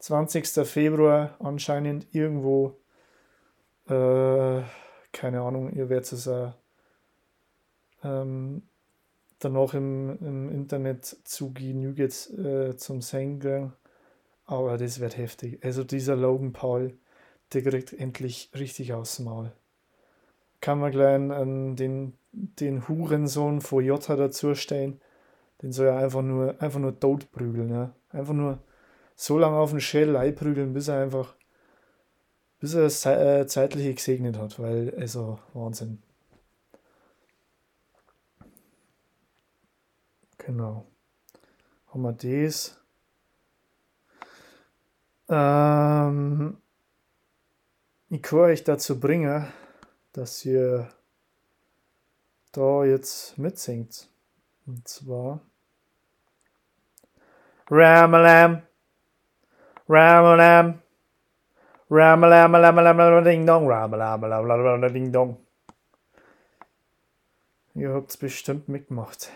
20. 0.00 0.66
Februar 0.66 1.36
anscheinend 1.38 2.06
irgendwo. 2.12 2.78
Äh, 3.86 4.62
keine 5.12 5.42
Ahnung, 5.42 5.72
ihr 5.72 5.88
werdet 5.88 6.12
es 6.12 6.26
äh, 6.26 6.50
ähm, 8.02 8.62
danach 9.38 9.74
im, 9.74 10.18
im 10.20 10.48
Internet 10.48 11.04
zu 11.04 11.52
genügt 11.52 12.30
äh, 12.30 12.76
zum 12.76 13.02
Singen. 13.02 13.72
Aber 14.46 14.78
das 14.78 15.00
wird 15.00 15.16
heftig. 15.16 15.64
Also 15.64 15.84
dieser 15.84 16.16
Logan 16.16 16.52
Paul, 16.52 16.98
der 17.52 17.62
kriegt 17.62 17.92
endlich 17.92 18.50
richtig 18.54 18.92
aufs 18.94 19.18
Maul. 19.18 19.52
Kann 20.60 20.78
man 20.78 20.92
gleich 20.92 21.14
an 21.14 21.76
den, 21.76 22.14
den 22.32 22.88
Hurensohn 22.88 23.60
von 23.60 23.84
Jota 23.84 24.16
dazu 24.16 24.54
stellen. 24.54 25.00
Den 25.62 25.72
soll 25.72 25.88
er 25.88 25.98
einfach 25.98 26.22
nur, 26.22 26.60
einfach 26.60 26.80
nur 26.80 26.98
tot 26.98 27.30
prügeln. 27.32 27.70
Ja? 27.70 27.94
Einfach 28.10 28.34
nur 28.34 28.58
so 29.20 29.38
lange 29.38 29.58
auf 29.58 29.70
den 29.70 29.82
Schädel 29.82 30.16
einprügeln, 30.16 30.72
bis 30.72 30.88
er 30.88 31.02
einfach, 31.02 31.34
bis 32.58 32.72
er 32.72 32.84
das 32.84 33.04
äh, 33.04 33.46
zeitliche 33.46 33.92
gesegnet 33.92 34.38
hat. 34.38 34.58
Weil, 34.58 34.94
also, 34.98 35.38
Wahnsinn. 35.52 36.02
Genau. 40.38 40.86
Haben 41.88 42.02
wir 42.02 42.12
das. 42.14 42.80
Ähm, 45.28 46.56
ich 48.08 48.22
kann 48.22 48.38
euch 48.38 48.64
dazu 48.64 48.98
bringen, 48.98 49.52
dass 50.14 50.46
ihr 50.46 50.88
da 52.52 52.84
jetzt 52.86 53.36
mitsingt. 53.36 54.08
Und 54.64 54.88
zwar 54.88 55.42
Ramalam, 57.68 58.62
Ramalam, 59.90 60.78
Ramalam, 61.90 62.54
Ramalam, 62.54 63.24
Ding 63.24 63.44
Dong, 63.44 63.66
Ramalam, 63.66 64.92
Ding 64.92 65.10
Dong. 65.10 65.36
Ihr 67.74 67.92
habt 67.92 68.10
es 68.10 68.16
bestimmt 68.16 68.68
mitgemacht. 68.68 69.32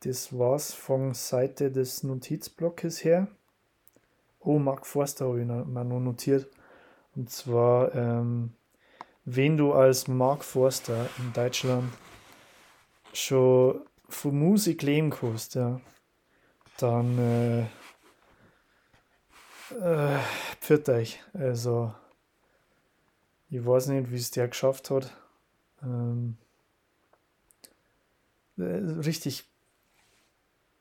Das 0.00 0.36
war's 0.36 0.74
von 0.74 1.14
Seite 1.14 1.70
des 1.70 2.02
Notizblocks 2.02 3.04
her. 3.04 3.28
Oh, 4.40 4.58
Mark 4.58 4.84
Forster 4.84 5.26
habe 5.26 5.40
ich 5.40 5.46
mal 5.46 5.84
noch 5.84 6.00
notiert. 6.00 6.48
Und 7.14 7.30
zwar, 7.30 7.94
ähm, 7.94 8.54
wenn 9.24 9.56
du 9.56 9.72
als 9.72 10.08
Mark 10.08 10.42
Forster 10.42 11.08
in 11.18 11.32
Deutschland 11.32 11.92
schon 13.12 13.82
von 14.08 14.36
Musik 14.36 14.82
leben 14.82 15.10
kannst, 15.10 15.54
ja, 15.54 15.80
dann 16.78 17.18
äh, 17.18 17.62
äh, 19.74 20.18
pfiat 20.60 20.88
euch. 20.88 21.20
Also, 21.34 21.92
ich 23.50 23.64
weiß 23.64 23.88
nicht, 23.88 24.10
wie 24.10 24.16
es 24.16 24.30
der 24.30 24.48
geschafft 24.48 24.90
hat. 24.90 25.14
Ähm, 25.82 26.36
äh, 28.56 28.62
richtig, 28.62 29.48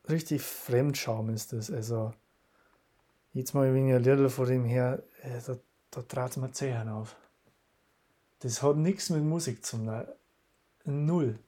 richtig 0.09 0.41
Fremdscham 0.41 1.29
ist 1.29 1.53
das. 1.53 1.71
Also, 1.71 2.13
jetzt 3.33 3.53
mal 3.53 3.73
wenn 3.73 3.87
ich 3.87 3.95
ein 3.95 4.03
Liedl 4.03 4.29
vor 4.29 4.45
dem 4.45 4.65
her, 4.65 5.03
äh, 5.21 5.41
da, 5.45 5.57
da 5.91 6.01
trat 6.03 6.37
mir 6.37 6.51
Zehen 6.51 6.89
auf. 6.89 7.15
Das 8.39 8.61
hat 8.61 8.77
nichts 8.77 9.09
mit 9.09 9.23
Musik 9.23 9.65
zu 9.65 9.77
tun. 9.77 10.05
Null. 10.85 11.39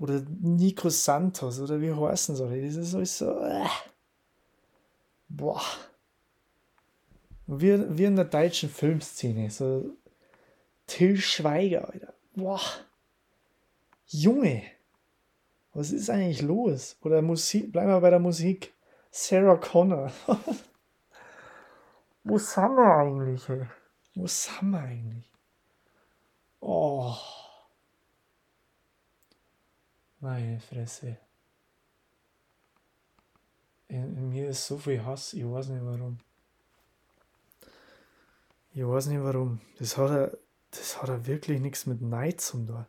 Oder 0.00 0.22
Nico 0.40 0.88
Santos, 0.88 1.60
oder 1.60 1.80
wie 1.80 1.92
heißen 1.92 2.34
sie? 2.34 2.62
Das 2.66 2.76
ist 2.76 2.94
alles 2.94 3.18
so. 3.18 3.38
Äh. 3.40 3.66
Boah. 5.28 5.62
Wie, 7.46 7.98
wie 7.98 8.04
in 8.04 8.16
der 8.16 8.24
deutschen 8.24 8.70
Filmszene. 8.70 9.50
So 9.50 9.94
Till 10.86 11.18
Schweiger, 11.18 11.86
Alter. 11.92 12.14
Boah. 12.34 12.62
Junge. 14.06 14.62
Was 15.74 15.92
ist 15.92 16.08
eigentlich 16.08 16.40
los? 16.40 16.96
Oder 17.02 17.20
Musik, 17.20 17.70
bleiben 17.70 17.90
wir 17.90 18.00
bei 18.00 18.10
der 18.10 18.18
Musik. 18.18 18.72
Sarah 19.10 19.56
Connor. 19.56 20.10
Wo 22.24 22.38
sind 22.38 22.74
wir 22.74 22.96
eigentlich? 22.96 23.42
Wo 24.14 24.26
sind 24.26 24.70
wir 24.70 24.80
eigentlich? 24.80 25.30
Oh. 26.60 27.14
Meine 30.20 30.60
Fresse. 30.60 31.16
In, 33.88 34.16
in, 34.16 34.28
mir 34.28 34.50
ist 34.50 34.66
so 34.66 34.76
viel 34.76 35.04
Hass, 35.04 35.32
ich 35.32 35.44
weiß 35.44 35.68
nicht 35.68 35.84
warum. 35.84 36.18
Ich 38.72 38.86
weiß 38.86 39.06
nicht 39.06 39.22
warum. 39.22 39.60
Das 39.78 39.96
hat 39.96 40.10
er, 40.10 40.38
das 40.70 41.00
hat 41.00 41.08
er 41.08 41.26
wirklich 41.26 41.60
nichts 41.60 41.86
mit 41.86 42.02
Neid 42.02 42.40
zu 42.40 42.64
tun. 42.66 42.86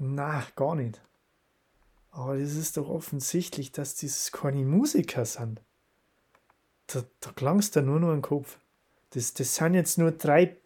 Na, 0.00 0.44
gar 0.56 0.74
nicht. 0.74 1.00
Aber 2.10 2.36
das 2.36 2.54
ist 2.54 2.76
doch 2.76 2.88
offensichtlich, 2.88 3.70
dass 3.70 3.94
dieses 3.94 4.32
keine 4.32 4.64
Musiker 4.64 5.24
sind. 5.24 5.60
Da, 6.88 7.04
da 7.20 7.30
klangst 7.32 7.76
du 7.76 7.82
nur 7.82 8.00
noch 8.00 8.12
im 8.12 8.22
Kopf. 8.22 8.58
Das, 9.10 9.32
das 9.34 9.54
sind 9.54 9.74
jetzt 9.74 9.96
nur 9.98 10.10
drei 10.10 10.56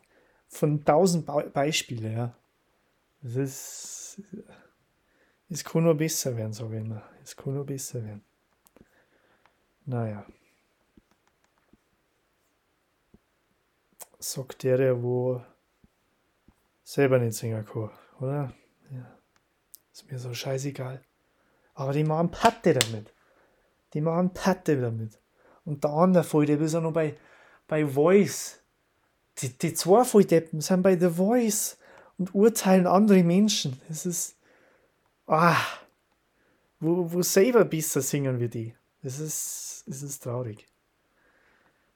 von 0.48 0.84
tausend 0.84 1.26
Beispiele, 1.52 2.12
ja. 2.12 2.34
Das 3.22 3.36
ist 3.36 4.20
es 5.52 5.64
kann 5.64 5.84
nur 5.84 5.94
besser 5.94 6.34
werden, 6.34 6.54
sage 6.54 6.76
ich 6.76 6.82
immer. 6.82 7.02
Es 7.22 7.36
kann 7.36 7.52
nur 7.54 7.66
besser 7.66 8.02
werden. 8.02 8.24
Naja. 9.84 10.24
Sagt 14.18 14.62
der, 14.62 14.78
der 14.78 15.02
wo 15.02 15.42
selber 16.82 17.18
nicht 17.18 17.34
singen 17.34 17.66
kann, 17.66 17.90
oder? 18.18 18.54
Ja. 18.90 19.18
Ist 19.92 20.10
mir 20.10 20.18
so 20.18 20.32
scheißegal. 20.32 21.02
Aber 21.74 21.92
die 21.92 22.04
machen 22.04 22.30
Patte 22.30 22.72
damit. 22.72 23.12
Die 23.92 24.00
machen 24.00 24.32
Patte 24.32 24.80
damit. 24.80 25.20
Und 25.66 25.84
der 25.84 25.90
andere 25.90 26.24
Fall, 26.24 26.46
der 26.46 26.60
ist 26.62 26.72
ja 26.72 26.80
noch 26.80 26.94
bei, 26.94 27.18
bei 27.68 27.86
Voice. 27.86 28.62
Die, 29.38 29.50
die 29.58 29.74
zwei 29.74 30.04
Volldeppen 30.04 30.62
sind 30.62 30.82
bei 30.82 30.98
The 30.98 31.10
Voice 31.10 31.76
und 32.18 32.34
urteilen 32.34 32.86
andere 32.86 33.22
Menschen. 33.22 33.80
Es 33.88 34.06
ist. 34.06 34.36
Ah, 35.26 35.56
wo, 36.80 37.12
wo 37.12 37.22
selber 37.22 37.64
besser 37.64 38.02
singen 38.02 38.40
wie 38.40 38.48
die. 38.48 38.74
Das 39.02 39.18
ist, 39.20 39.84
das 39.86 40.02
ist 40.02 40.22
traurig. 40.22 40.66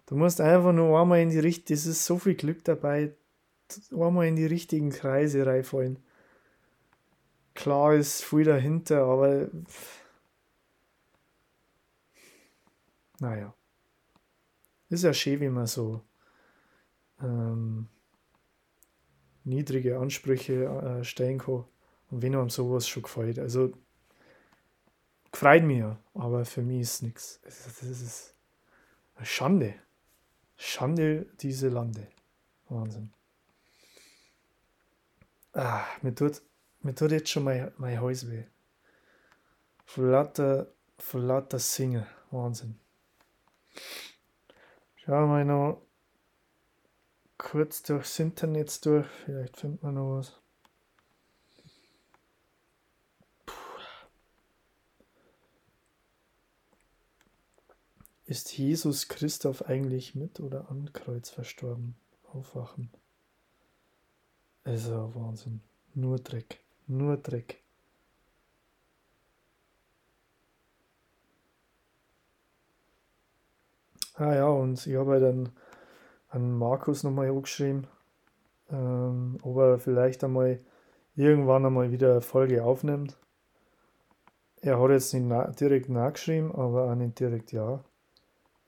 Du 0.07 0.14
musst 0.14 0.40
einfach 0.40 0.72
nur 0.72 1.00
einmal 1.00 1.20
in 1.20 1.31
die 1.31 1.40
richtige, 1.40 1.74
es 1.74 1.87
ist 1.87 2.05
so 2.05 2.18
viel 2.18 2.37
Glück 2.37 2.64
dabei, 2.64 3.12
einmal 3.90 4.29
in 4.29 4.37
die 4.37 4.46
richtigen 4.46 4.90
Kreise 4.90 5.44
reinfallen. 5.44 5.98
Klar 7.55 7.94
ist 7.94 8.22
viel 8.24 8.44
dahinter, 8.44 9.02
aber 9.05 9.48
naja. 13.18 13.52
Ist 14.88 15.02
ja 15.02 15.12
schön, 15.12 15.40
wie 15.40 15.48
man 15.48 15.66
so 15.66 16.00
ähm, 17.20 17.88
niedrige 19.47 19.99
Ansprüche 19.99 20.65
äh, 20.65 21.05
stellen 21.05 21.39
kann. 21.39 21.65
Und 22.11 22.23
wenn 22.23 22.35
einem 22.35 22.51
sowas 22.51 22.87
schon 22.89 23.03
gefällt. 23.03 23.39
Also, 23.39 23.73
gefreut 25.33 25.65
ja, 25.71 25.99
aber 26.15 26.45
für 26.45 26.63
mich 26.63 26.83
ist 26.83 27.03
nichts. 27.03 27.41
Das 27.43 27.83
ist 27.83 28.35
eine 29.17 29.27
Schande. 29.27 29.75
Schande 30.57 31.27
diese 31.41 31.69
Lande. 31.69 32.09
Wahnsinn. 32.69 33.13
Ah, 35.53 35.85
mir 36.03 36.15
tut, 36.15 36.43
mir 36.81 36.95
tut 36.95 37.13
jetzt 37.13 37.31
schon 37.31 37.45
mein, 37.45 37.73
mein 37.79 38.01
Hals 38.01 38.31
weh. 38.31 38.45
Von 39.85 40.11
lauter, 40.11 40.67
von 40.99 41.27
lauter 41.27 41.59
Singen. 41.59 42.07
Wahnsinn. 42.31 42.79
Schauen 44.97 45.31
wir 45.31 45.45
noch 45.45 45.86
kurz 47.47 47.85
durchs 47.85 48.19
Internet 48.19 48.85
durch. 48.85 49.07
Vielleicht 49.25 49.57
findet 49.57 49.81
man 49.85 49.95
noch 49.95 50.19
was. 50.19 50.33
Ist 58.25 58.59
Jesus 58.59 59.07
Christoph 59.07 59.63
eigentlich 59.63 60.17
mit 60.17 60.41
oder 60.41 60.69
am 60.71 60.93
Kreuz 60.93 61.31
verstorben? 61.31 61.95
Aufwachen. 62.25 62.91
Also 64.65 65.15
Wahnsinn. 65.15 65.61
Nur 65.95 66.19
Dreck. 66.19 66.59
Nur 66.89 67.17
Dreck. 67.17 67.63
Ah 74.15 74.35
ja, 74.35 74.49
und 74.49 74.85
ich 74.85 74.97
habe 74.97 75.21
dann 75.21 75.53
an 76.37 76.53
Markus 76.59 77.03
nochmal 77.03 77.31
angeschrieben, 77.31 77.87
ähm, 78.70 79.38
ob 79.42 79.57
er 79.57 79.79
vielleicht 79.79 80.22
einmal 80.22 80.61
irgendwann 81.14 81.64
einmal 81.64 81.90
wieder 81.90 82.12
eine 82.12 82.20
Folge 82.20 82.62
aufnimmt. 82.62 83.16
Er 84.61 84.79
hat 84.79 84.90
jetzt 84.90 85.14
nicht 85.14 85.27
na 85.27 85.46
direkt 85.49 85.88
nachgeschrieben, 85.88 86.55
aber 86.55 86.90
auch 86.90 86.94
nicht 86.94 87.18
direkt 87.18 87.53
ja. 87.53 87.83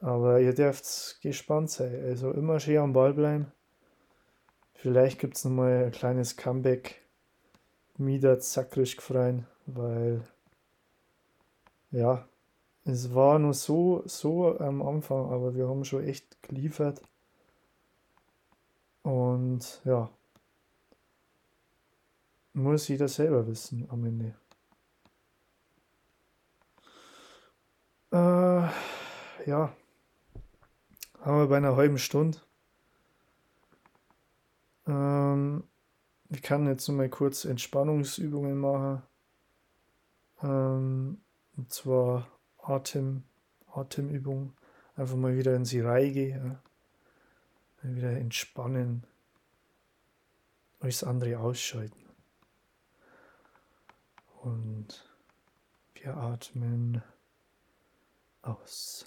Aber 0.00 0.40
ihr 0.40 0.54
dürft 0.54 1.18
gespannt 1.20 1.70
sein. 1.70 2.02
Also 2.04 2.30
immer 2.30 2.58
schön 2.58 2.78
am 2.78 2.92
Ball 2.92 3.12
bleiben. 3.12 3.52
Vielleicht 4.74 5.18
gibt 5.18 5.36
es 5.36 5.44
nochmal 5.44 5.84
ein 5.86 5.90
kleines 5.90 6.36
Comeback. 6.36 7.02
Mida 7.98 8.38
zackrig 8.38 8.96
gefreien, 8.96 9.46
weil 9.66 10.22
ja, 11.90 12.28
es 12.84 13.12
war 13.12 13.40
nur 13.40 13.54
so, 13.54 14.02
so 14.06 14.56
am 14.58 14.80
Anfang, 14.82 15.32
aber 15.32 15.56
wir 15.56 15.68
haben 15.68 15.84
schon 15.84 16.04
echt 16.04 16.40
geliefert. 16.42 17.02
Und 19.02 19.80
ja, 19.84 20.10
muss 22.52 22.88
jeder 22.88 23.08
selber 23.08 23.46
wissen 23.46 23.88
am 23.90 24.04
Ende. 24.04 24.34
Äh, 28.10 28.68
ja, 29.48 29.72
haben 31.20 31.38
wir 31.38 31.46
bei 31.46 31.56
einer 31.58 31.76
halben 31.76 31.98
Stunde. 31.98 32.38
Ähm, 34.86 35.64
ich 36.30 36.42
kann 36.42 36.66
jetzt 36.66 36.88
noch 36.88 36.96
mal 36.96 37.08
kurz 37.08 37.44
Entspannungsübungen 37.44 38.58
machen. 38.58 39.02
Ähm, 40.42 41.20
und 41.56 41.72
zwar 41.72 42.28
Atem, 42.58 43.24
Atemübung. 43.72 44.54
Einfach 44.96 45.16
mal 45.16 45.36
wieder 45.36 45.54
in 45.54 45.64
die 45.64 45.80
Reihe 45.80 46.12
gehen. 46.12 46.44
Ja. 46.44 46.62
Wieder 47.82 48.12
entspannen. 48.12 49.06
Alles 50.80 51.02
andere 51.04 51.38
ausschalten. 51.38 52.06
Und 54.42 55.08
wir 55.94 56.16
atmen 56.16 56.96
aus. 56.96 57.18
aus. 58.48 59.06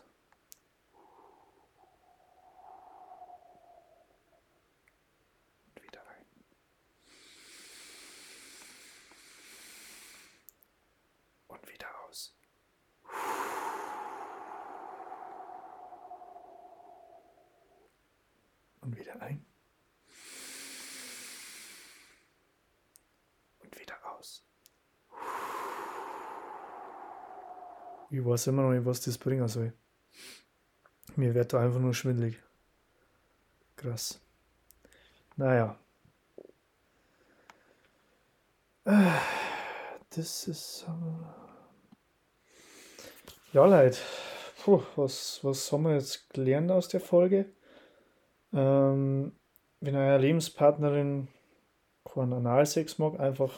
Und 18.81 18.97
wieder 18.97 19.21
ein. 19.21 19.45
Und 23.59 23.79
wieder 23.79 23.95
aus. 24.11 24.43
Ich 28.09 28.25
weiß 28.25 28.47
immer 28.47 28.63
noch 28.63 28.71
nicht, 28.71 28.85
was 28.85 29.01
das 29.01 29.17
bringen 29.17 29.47
soll. 29.47 29.73
Mir 31.15 31.33
wird 31.33 31.53
da 31.53 31.61
einfach 31.61 31.79
nur 31.79 31.93
schwindelig. 31.93 32.41
Krass. 33.75 34.19
Naja. 35.35 35.77
Das 38.83 40.47
ist. 40.47 40.85
Ja, 43.53 43.65
Leute. 43.65 43.97
Puh, 44.63 44.83
was, 44.95 45.39
was 45.43 45.71
haben 45.71 45.83
wir 45.83 45.93
jetzt 45.95 46.29
gelernt 46.31 46.69
aus 46.71 46.87
der 46.87 47.01
Folge? 47.01 47.51
Ähm, 48.53 49.31
wenn 49.79 49.95
eure 49.95 50.19
Lebenspartnerin 50.19 51.27
keinen 52.05 52.33
Analsex 52.33 52.97
mag, 52.97 53.19
einfach 53.19 53.57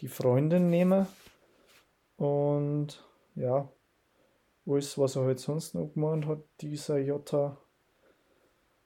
die 0.00 0.08
Freundin 0.08 0.70
nehmen. 0.70 1.06
Und 2.16 3.04
ja, 3.34 3.68
alles, 4.66 4.98
was 4.98 5.16
er 5.16 5.24
halt 5.24 5.40
sonst 5.40 5.74
noch 5.74 5.92
gemeint 5.92 6.26
hat, 6.26 6.40
dieser 6.60 6.98
Jota. 6.98 7.58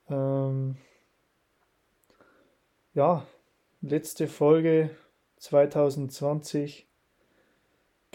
Ähm, 0.08 0.76
ja, 2.94 3.26
letzte 3.80 4.26
Folge 4.26 4.90
2020 5.36 6.88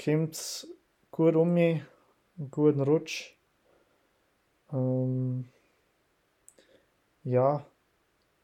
kommt 0.03 0.67
gut 1.11 1.35
um 1.35 1.53
mich, 1.53 1.81
einen 2.37 2.51
guten 2.51 2.81
Rutsch. 2.81 3.35
Ähm, 4.71 5.47
ja, 7.25 7.65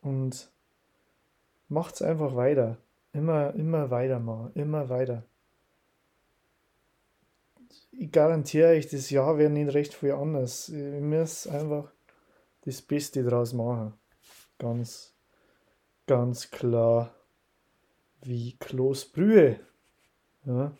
und 0.02 0.52
macht's 1.70 2.02
einfach 2.02 2.36
weiter. 2.36 2.78
Immer, 3.14 3.54
immer 3.56 3.92
weitermachen, 3.92 4.52
immer 4.56 4.90
weiter. 4.90 5.24
Ich 7.92 8.12
garantiere 8.12 8.70
euch, 8.70 8.90
das 8.90 9.10
Jahr 9.10 9.38
wird 9.38 9.52
nicht 9.52 9.74
recht 9.74 9.94
viel 9.94 10.14
anders. 10.14 10.70
Ich 10.70 11.02
muss 11.02 11.46
einfach 11.48 11.92
das 12.62 12.82
Beste 12.82 13.24
draus 13.24 13.54
machen. 13.54 13.94
Ganz, 14.58 15.14
ganz 16.08 16.50
klar 16.50 17.14
wie 18.22 18.58
Kloßbrühe. 18.58 19.60
Ja. 20.46 20.72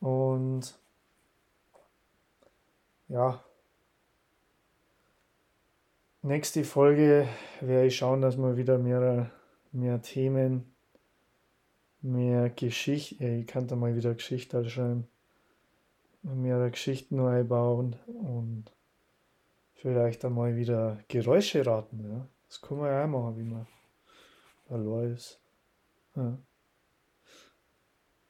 Und 0.00 0.78
ja, 3.08 3.42
nächste 6.28 6.62
Folge 6.62 7.26
werde 7.60 7.86
ich 7.86 7.96
schauen, 7.96 8.20
dass 8.20 8.36
wir 8.36 8.56
wieder 8.56 8.78
mehr, 8.78 9.30
mehr 9.72 10.00
Themen, 10.02 10.74
mehr 12.02 12.50
Geschichte, 12.50 13.26
ich 13.26 13.46
kann 13.46 13.66
da 13.66 13.74
mal 13.74 13.96
wieder 13.96 14.14
Geschichte 14.14 14.68
schreiben, 14.68 15.08
mehr 16.22 16.70
Geschichten 16.70 17.18
einbauen 17.18 17.96
und 18.06 18.66
vielleicht 19.74 20.24
einmal 20.24 20.56
wieder 20.56 20.98
Geräusche 21.08 21.66
raten. 21.66 22.04
Ja. 22.08 22.28
Das 22.48 22.60
kann 22.60 22.78
man 22.78 22.88
ja 22.88 23.04
auch 23.04 23.08
machen, 23.08 23.36
wie 23.38 23.42
man 23.42 23.66
allein 24.68 25.14
ist. 25.14 25.40
Ja. 26.14 26.38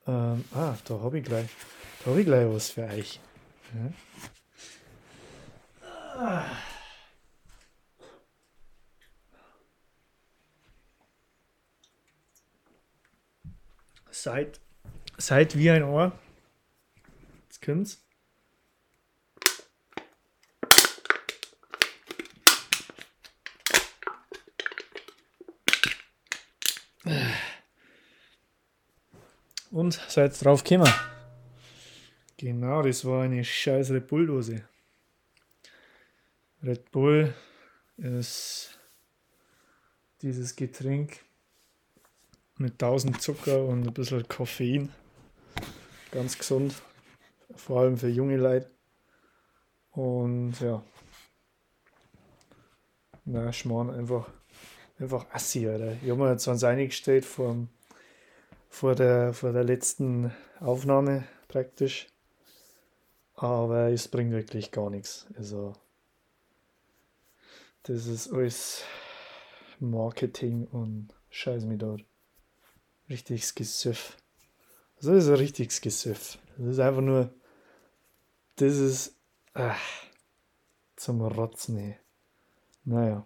Ähm, 0.06 0.44
ah, 0.54 0.76
da 0.84 1.00
habe 1.00 1.18
ich 1.18 1.24
gleich, 1.24 1.48
da 2.04 2.10
habe 2.10 2.20
ich 2.20 2.26
gleich 2.26 2.48
was 2.48 2.70
für 2.70 2.84
euch. 2.84 3.20
Ja. 3.74 3.92
Ah. 6.16 6.77
Seid, 14.10 14.60
seid 15.16 15.56
wie 15.56 15.70
ein 15.70 15.82
Ohr. 15.82 16.12
Jetzt 17.44 17.62
kommt's. 17.62 18.02
Und 29.70 29.94
seid 30.08 30.44
drauf 30.44 30.64
gekommen. 30.64 30.92
Genau, 32.36 32.82
das 32.82 33.04
war 33.04 33.22
eine 33.24 33.44
scheiß 33.44 33.90
Red 33.90 34.06
Bull-Dose. 34.06 34.64
Red 36.62 36.90
Bull 36.90 37.34
ist 37.96 38.78
dieses 40.22 40.56
Getränk 40.56 41.20
mit 42.58 42.74
1000 42.82 43.20
Zucker 43.22 43.64
und 43.64 43.86
ein 43.86 43.94
bisschen 43.94 44.26
Koffein. 44.28 44.92
Ganz 46.10 46.36
gesund, 46.36 46.74
vor 47.54 47.80
allem 47.80 47.96
für 47.96 48.08
junge 48.08 48.36
Leute. 48.36 48.70
Und 49.92 50.54
ja, 50.60 50.82
na, 53.24 53.52
Schmarrn, 53.52 53.90
einfach, 53.90 54.28
einfach 54.98 55.26
assi, 55.32 55.68
Alter. 55.68 55.92
Ich 56.02 56.10
habe 56.10 56.20
mir 56.20 56.30
jetzt 56.30 56.48
ans 56.48 56.64
eingestellt 56.64 57.24
vor, 57.24 57.56
vor, 58.68 58.94
der, 58.94 59.32
vor 59.32 59.52
der 59.52 59.64
letzten 59.64 60.32
Aufnahme 60.60 61.24
praktisch. 61.46 62.06
Aber 63.34 63.88
es 63.90 64.08
bringt 64.08 64.32
wirklich 64.32 64.72
gar 64.72 64.90
nichts. 64.90 65.26
Also, 65.36 65.74
das 67.84 68.06
ist 68.06 68.32
alles 68.32 68.82
Marketing 69.78 70.66
und 70.66 71.14
Scheiß 71.30 71.64
mit 71.64 71.82
dort. 71.82 72.04
Richtiges 73.08 73.54
Gesüff. 73.54 74.16
Das 74.96 75.06
ist 75.06 75.28
ein 75.28 75.34
richtiges 75.34 75.80
Gesüff. 75.80 76.38
Das 76.56 76.66
ist 76.66 76.78
einfach 76.78 77.00
nur. 77.00 77.32
Das 78.56 78.76
ist. 78.76 79.14
Ach, 79.54 79.80
zum 80.96 81.22
Rotzen, 81.22 81.78
ey. 81.78 81.96
Naja. 82.84 83.24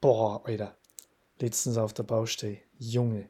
Boah, 0.00 0.44
Alter. 0.44 0.76
Letztens 1.40 1.76
auf 1.76 1.92
der 1.92 2.02
Baustelle. 2.02 2.58
Junge. 2.78 3.28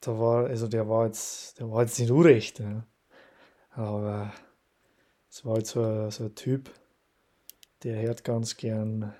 Da 0.00 0.18
war, 0.18 0.46
also 0.46 0.68
der 0.68 0.88
war 0.88 1.06
jetzt, 1.06 1.58
der 1.58 1.70
war 1.70 1.82
jetzt 1.82 1.98
nicht 1.98 2.10
unrecht, 2.10 2.60
ja. 2.60 2.86
aber 3.70 4.32
es 5.28 5.44
war 5.44 5.58
jetzt 5.58 5.70
so 5.70 5.82
ein, 5.82 6.10
so 6.10 6.24
ein 6.24 6.34
Typ, 6.34 6.70
der 7.82 8.00
hört 8.00 8.22
ganz 8.22 8.56
gern 8.56 9.14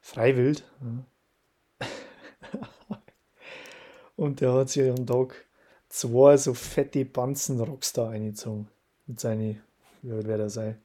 freiwild. 0.00 0.64
Ja. 0.80 1.04
Und 4.22 4.40
der 4.40 4.52
hat 4.52 4.68
sich 4.68 4.88
am 4.88 5.04
Tag 5.04 5.34
zwei 5.88 6.36
so 6.36 6.54
fette 6.54 7.04
Banzen 7.04 7.58
Rockstar 7.58 8.10
eingezogen. 8.10 8.68
Mit 9.08 9.18
seinen, 9.18 9.60
wie 10.00 10.12
alt 10.12 10.28
wäre 10.28 10.38
der 10.38 10.48
sein? 10.48 10.80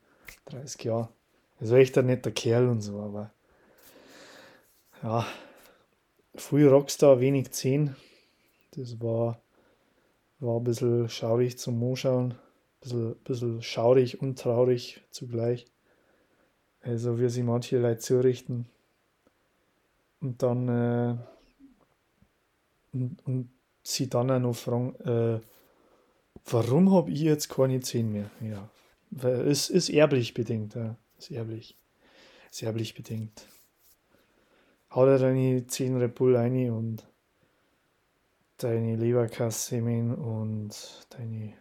30 0.46 0.84
Jahre. 0.86 1.10
Also 1.60 1.76
echt 1.76 1.96
ein 2.00 2.08
netter 2.08 2.32
Kerl 2.32 2.68
und 2.68 2.82
so, 2.82 3.00
aber 3.00 3.32
ja, 5.04 5.28
früh 6.34 6.68
Rockstar, 6.68 7.20
wenig 7.20 7.52
10. 7.52 7.96
Das 8.72 9.00
war, 9.00 9.40
war 10.40 10.58
ein 10.58 10.64
bisschen 10.64 11.08
schaurig 11.08 11.60
zum 11.60 11.84
Anschauen. 11.84 12.32
Ein 12.32 12.38
bisschen, 12.82 13.16
bisschen 13.18 13.62
schaurig 13.62 14.20
und 14.20 14.40
traurig 14.40 15.04
zugleich. 15.12 15.68
Also, 16.82 17.20
wie 17.20 17.30
sich 17.30 17.44
manche 17.44 17.78
Leute 17.78 18.00
zurichten. 18.00 18.66
Und 20.22 20.42
dann 20.42 20.70
äh, 20.70 21.18
und, 22.94 23.18
und 23.26 23.50
sie 23.84 24.10
dann 24.10 24.32
auch 24.32 24.40
noch 24.40 24.56
fragen, 24.56 24.96
äh, 24.96 25.40
warum 26.46 26.94
habe 26.94 27.12
ich 27.12 27.22
jetzt 27.22 27.50
keine 27.50 27.80
10 27.80 28.12
mehr? 28.12 28.30
Ja, 28.42 28.70
weil 29.12 29.48
es 29.48 29.70
ist 29.70 29.90
erblich 29.90 30.34
bedingt, 30.34 30.76
ja. 30.76 30.96
Ist 31.18 31.32
erblich. 31.32 31.76
Ist 32.52 32.64
erblich 32.64 32.94
bedingt. 32.94 33.48
Hau 34.92 35.06
dir 35.06 35.18
deine 35.18 35.66
10 35.66 35.98
Red 35.98 36.16
Bull 36.16 36.36
rein 36.36 36.70
und 36.72 37.08
deine 38.58 38.96
Leberkassemen 38.96 40.16
und 40.16 41.06
deine, 41.10 41.54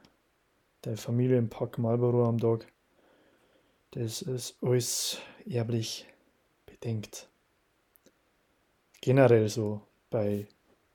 deine 0.82 0.96
Familienpack 0.96 1.78
Marlboro 1.78 2.26
am 2.26 2.38
Tag. 2.38 2.66
Das 3.92 4.22
ist 4.22 4.56
alles 4.62 5.18
erblich 5.46 6.06
bedingt. 6.66 7.28
Generell 9.00 9.48
so 9.48 9.82
bei 10.10 10.46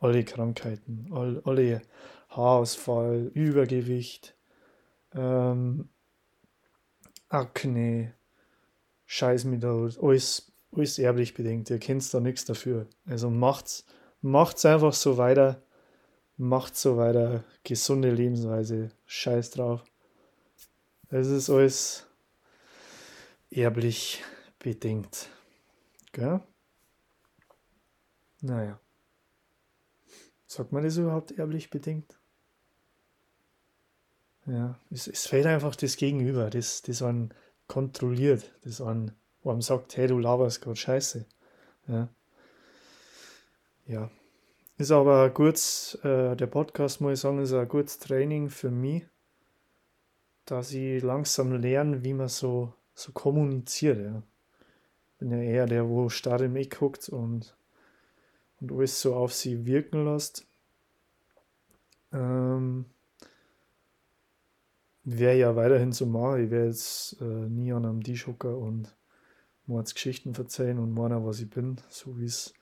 alle 0.02 0.26
Krankheiten, 0.26 1.08
all, 1.12 1.41
alle 1.45 1.82
Haarausfall, 2.30 3.32
Übergewicht, 3.34 4.36
ähm, 5.14 5.89
Akne, 7.30 8.14
Scheiß 9.06 9.45
mit 9.45 9.64
alles, 9.64 9.97
alles 10.72 10.99
erblich 10.99 11.34
bedingt. 11.34 11.70
Ihr 11.70 11.80
kennt 11.80 12.14
da 12.14 12.20
nichts 12.20 12.45
dafür. 12.45 12.88
Also 13.06 13.30
macht's, 13.30 13.86
macht's 14.22 14.66
einfach 14.66 14.93
so 14.93 15.18
weiter. 15.18 15.64
macht 16.38 16.76
so 16.76 16.97
weiter, 16.97 17.43
gesunde 17.64 18.10
Lebensweise, 18.10 18.89
scheiß 19.06 19.52
drauf. 19.52 19.84
Es 21.10 21.28
ist 21.28 21.49
alles 21.49 22.08
erblich 23.52 24.24
bedingt. 24.58 25.30
Gell? 26.14 26.41
Naja. 28.41 28.80
Sagt 30.52 30.74
man 30.74 30.84
das 30.84 30.97
überhaupt 30.97 31.32
erblich 31.32 31.70
bedingt? 31.70 32.20
Ja, 34.45 34.78
es, 34.89 35.08
es 35.08 35.26
fällt 35.26 35.45
einfach 35.45 35.78
das 35.78 35.95
Gegenüber, 35.95 36.49
das, 36.49 36.82
das 36.82 37.02
einen 37.02 37.34
kontrolliert, 37.68 38.52
das 38.66 38.82
einen, 38.82 39.16
wo 39.43 39.52
einem 39.52 39.62
sagt, 39.62 39.95
hey, 39.95 40.08
du 40.08 40.20
laberst 40.20 40.60
gerade 40.60 40.76
Scheiße. 40.76 41.26
Ja. 41.88 42.10
ja. 43.86 44.12
Ist 44.78 44.91
aber 44.91 45.24
ein 45.24 45.34
gutes, 45.34 45.95
äh, 46.04 46.36
der 46.36 46.47
Podcast, 46.47 46.99
muss 46.99 47.14
ich 47.14 47.20
sagen, 47.22 47.39
ist 47.39 47.54
ein 47.54 47.70
gutes 47.70 47.99
Training 47.99 48.49
für 48.49 48.72
mich, 48.72 49.06
dass 50.43 50.74
ich 50.74 51.02
langsam 51.02 51.54
lerne, 51.54 52.04
wie 52.04 52.14
man 52.14 52.28
so, 52.28 52.74
so 52.93 53.14
kommuniziert. 53.14 53.99
Ja. 53.99 54.22
Bin 55.18 55.32
ja 55.32 55.38
eher 55.38 55.66
der, 55.66 55.88
wo 55.88 56.10
starr 56.10 56.41
im 56.41 56.58
Eck 56.58 56.78
guckt 56.78 57.08
und, 57.08 57.56
und 58.62 58.72
alles 58.72 59.01
so 59.01 59.16
auf 59.16 59.34
sie 59.34 59.66
wirken 59.66 60.05
lässt. 60.05 60.47
Ähm, 62.14 62.86
wäre 65.03 65.38
ja 65.38 65.55
weiterhin 65.55 65.91
so 65.91 66.05
machen. 66.05 66.45
Ich 66.45 66.51
werde 66.51 66.68
jetzt 66.68 67.20
äh, 67.22 67.24
nie 67.24 67.74
an 67.74 67.86
einem 67.86 68.03
Tisch 68.03 68.28
hocken 68.28 68.53
und 68.53 68.95
mir 69.66 69.84
Geschichten 69.84 70.36
erzählen 70.36 70.80
und 70.80 70.93
meinen, 70.93 71.26
was 71.26 71.39
ich 71.39 71.49
bin, 71.49 71.80
so 71.89 72.18
wie 72.20 72.26
es 72.26 72.53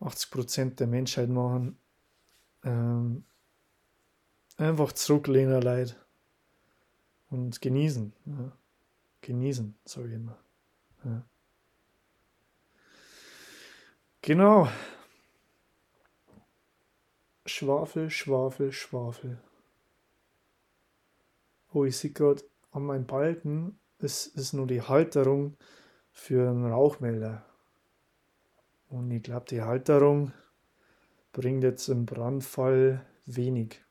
80% 0.00 0.76
der 0.76 0.86
Menschheit 0.86 1.28
machen. 1.28 1.78
Ähm, 2.64 3.24
einfach 4.56 4.92
zurücklehnen, 4.92 5.60
Leid. 5.62 5.96
Und 7.28 7.60
genießen. 7.60 8.12
Ja. 8.26 8.52
Genießen, 9.20 9.76
sage 9.84 10.08
ich 10.08 10.14
immer. 10.14 10.38
Ja. 11.04 11.24
Genau. 14.22 14.68
Schwafel, 17.46 18.10
Schwafel, 18.10 18.70
Schwafel. 18.70 19.38
Oh, 21.72 21.84
ich 21.84 21.96
sehe 21.96 22.10
gerade 22.10 22.42
an 22.70 22.84
meinem 22.84 23.06
Balken, 23.06 23.78
es 23.98 24.26
ist 24.26 24.52
nur 24.52 24.66
die 24.66 24.82
Halterung 24.82 25.56
für 26.12 26.50
einen 26.50 26.70
Rauchmelder. 26.70 27.46
Und 28.88 29.10
ich 29.10 29.22
glaube, 29.22 29.46
die 29.48 29.62
Halterung 29.62 30.32
bringt 31.32 31.62
jetzt 31.62 31.88
im 31.88 32.06
Brandfall 32.06 33.06
wenig. 33.24 33.82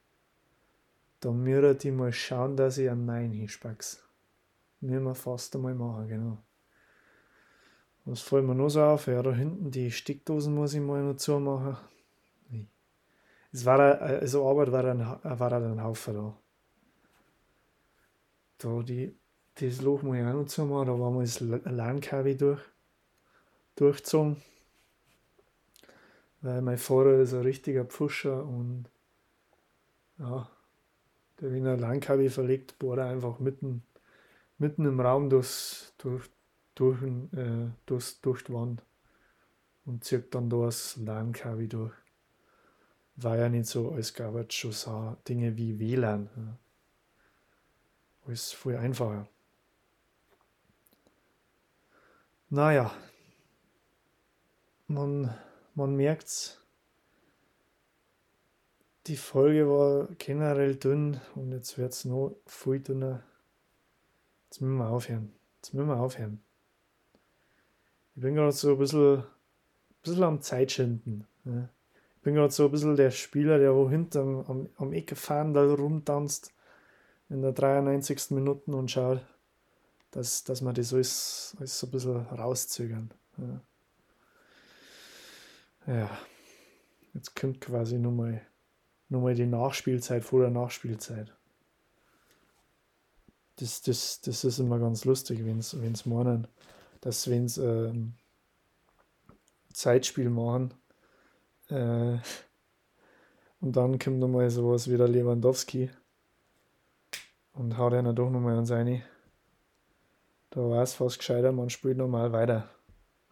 Da 1.21 1.31
müsste 1.31 1.87
ich 1.87 1.93
mal 1.93 2.13
schauen, 2.13 2.55
dass 2.55 2.77
ich 2.77 2.89
einen 2.89 3.05
Nein 3.05 3.31
hinspack's. 3.31 4.03
Müssen 4.79 5.03
wir 5.03 5.15
fast 5.15 5.55
einmal 5.55 5.73
machen, 5.73 6.07
genau. 6.07 6.37
Was 8.09 8.21
fällt 8.21 8.45
mir 8.45 8.55
noch 8.55 8.69
so 8.69 8.81
auf? 8.81 9.07
Ja, 9.07 9.21
da 9.21 9.31
hinten 9.31 9.71
die 9.71 9.91
Steckdosen 9.91 10.55
muss 10.55 10.73
ich 10.73 10.81
mal 10.81 11.03
noch 11.03 11.17
zumachen. 11.17 11.77
Nee. 12.49 12.67
Es 13.51 13.65
war, 13.65 13.79
also 13.79 14.49
Arbeit 14.49 14.71
war 14.71 14.85
ein, 14.85 14.99
war 14.99 15.53
ein 15.53 15.83
Haufen 15.83 16.15
da 16.15 16.35
da 18.59 18.83
die, 18.83 19.15
das 19.55 19.81
Loch 19.81 20.03
muss 20.03 20.17
ich 20.17 20.23
auch 20.23 20.33
noch 20.33 20.45
zumachen, 20.45 20.87
da 20.87 20.99
war 20.99 21.11
mal 21.11 21.23
das 21.23 21.39
LAN-Kabel 21.39 22.37
durch, 22.37 22.61
durchgezogen. 23.75 24.37
Weil 26.41 26.61
mein 26.61 26.77
Fahrer 26.77 27.19
ist 27.19 27.33
ein 27.33 27.41
richtiger 27.41 27.85
Pfuscher 27.85 28.43
und 28.43 28.85
ja, 30.19 30.49
der 31.41 31.53
Wiener 31.53 31.77
LAN-Kabel 31.77 32.29
verlegt, 32.29 32.77
bohrt 32.79 32.99
er 32.99 33.07
einfach 33.07 33.39
mitten, 33.39 33.83
mitten 34.57 34.85
im 34.85 34.99
Raum 34.99 35.29
durchs, 35.29 35.93
durch, 35.97 36.29
durch, 36.79 37.01
äh, 37.03 37.69
durchs, 37.85 38.21
durch 38.21 38.43
die 38.43 38.53
Wand 38.53 38.83
und 39.85 40.03
zieht 40.03 40.33
dann 40.33 40.49
da 40.49 40.65
das 40.65 40.97
LAN-Kabel 40.97 41.67
durch. 41.67 41.93
War 43.15 43.37
ja 43.37 43.49
nicht 43.49 43.67
so, 43.67 43.91
als 43.91 44.13
gab 44.13 44.35
es 44.35 44.53
schon 44.53 44.71
so 44.71 45.17
Dinge 45.27 45.57
wie 45.57 45.79
WLAN. 45.79 46.29
Ja 46.35 46.57
ist 48.29 48.55
viel 48.55 48.75
einfacher. 48.75 49.27
Naja, 52.49 52.91
man, 54.87 55.35
man 55.75 55.95
merkt's. 55.95 56.59
Die 59.07 59.17
Folge 59.17 59.67
war 59.67 60.07
generell 60.17 60.75
dünn 60.75 61.19
und 61.35 61.51
jetzt 61.51 61.77
wird 61.77 61.93
es 61.93 62.05
noch 62.05 62.35
viel 62.45 62.79
dünner. 62.79 63.23
Jetzt 64.45 64.61
müssen 64.61 64.77
wir 64.77 64.89
aufhören. 64.89 65.33
Jetzt 65.57 65.73
müssen 65.73 65.87
wir 65.87 65.97
aufhören. 65.97 66.43
Ich 68.19 68.23
bin 68.23 68.35
gerade 68.35 68.51
so 68.51 68.71
ein 68.73 68.77
bisschen, 68.77 69.19
ein 69.19 69.23
bisschen 70.01 70.23
am 70.23 70.41
Zeitschinden. 70.41 71.25
Ne? 71.45 71.69
Ich 72.17 72.21
bin 72.21 72.35
gerade 72.35 72.51
so 72.51 72.65
ein 72.65 72.71
bisschen 72.71 72.97
der 72.97 73.11
Spieler, 73.11 73.59
der 73.59 73.73
wo 73.73 73.89
hinten 73.89 74.43
am, 74.45 74.69
am 74.75 74.91
Ecke 74.91 75.15
fahren 75.15 75.53
da 75.53 75.63
rumtanzt 75.63 76.53
in 77.29 77.41
der 77.41 77.53
93. 77.53 78.31
Minute 78.31 78.71
und 78.75 78.91
schaut, 78.91 79.21
dass, 80.11 80.43
dass 80.43 80.61
wir 80.61 80.73
das 80.73 80.93
alles, 80.93 81.55
alles 81.59 81.79
so 81.79 81.87
ein 81.87 81.91
bisschen 81.91 82.17
rauszögern. 82.17 83.09
Ja. 83.37 83.61
ja. 85.87 86.09
Jetzt 87.13 87.37
kommt 87.37 87.61
quasi 87.61 87.97
nochmal 87.99 88.41
noch 89.07 89.21
mal 89.21 89.33
die 89.33 89.45
Nachspielzeit 89.45 90.25
vor 90.25 90.41
der 90.41 90.49
Nachspielzeit. 90.49 91.33
Das, 93.55 93.81
das, 93.81 94.19
das 94.19 94.43
ist 94.43 94.59
immer 94.59 94.77
ganz 94.77 95.05
lustig, 95.05 95.45
wenn 95.45 95.59
es 95.59 96.05
meinen, 96.05 96.49
dass 97.01 97.29
wenn 97.29 97.47
sie 97.47 97.63
ähm, 97.63 98.13
Zeitspiel 99.73 100.29
machen 100.29 100.73
äh, 101.69 102.17
und 103.61 103.75
dann 103.75 103.99
kommt 103.99 104.19
nochmal 104.19 104.49
sowas 104.49 104.89
wie 104.89 104.97
der 104.97 105.07
Lewandowski 105.07 105.89
und 107.53 107.77
haut 107.77 107.93
einer 107.93 108.13
doch 108.13 108.29
nochmal 108.29 108.57
an 108.57 108.65
seine. 108.65 109.03
Da 110.49 110.61
war 110.61 110.81
es 110.81 110.93
fast 110.93 111.19
gescheiter, 111.19 111.51
man 111.51 111.69
spielt 111.69 111.97
nochmal 111.97 112.31
weiter. 112.31 112.69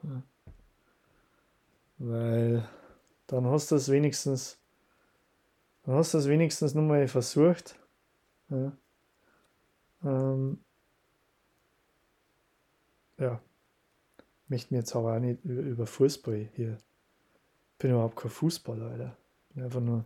Ja. 0.03 0.23
Weil 1.97 2.69
dann 3.25 3.45
hast 3.47 3.71
du 3.71 3.75
es 3.75 3.89
wenigstens, 3.89 4.59
dann 5.83 5.95
hast 5.95 6.13
du 6.13 6.19
es 6.19 6.27
wenigstens 6.27 6.75
nochmal 6.75 7.07
versucht. 7.07 7.79
Ja. 8.49 8.71
Ähm, 10.03 10.63
ja. 13.17 13.41
Möchte 14.47 14.73
mir 14.73 14.79
jetzt 14.79 14.95
aber 14.95 15.15
auch 15.15 15.19
nicht 15.19 15.43
über 15.43 15.85
Fußball 15.85 16.49
hier. 16.55 16.77
Bin 17.79 17.91
überhaupt 17.91 18.15
kein 18.15 18.31
Fußballer, 18.31 18.85
Alter. 18.91 19.17
Bin 19.53 19.63
einfach 19.63 19.81
nur 19.81 20.05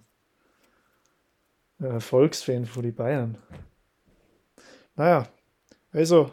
Volksfan 2.00 2.66
von 2.66 2.84
den 2.84 2.96
Bayern. 2.96 3.38
Naja, 4.96 5.28
also, 5.92 6.32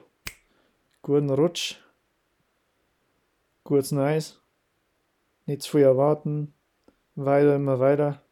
guten 1.02 1.30
Rutsch, 1.30 1.76
gutes 3.64 3.92
Neues, 3.92 4.40
nicht 5.46 5.62
zu 5.62 5.72
viel 5.72 5.82
erwarten, 5.82 6.52
weiter, 7.14 7.56
immer 7.56 7.80
weiter 7.80 8.22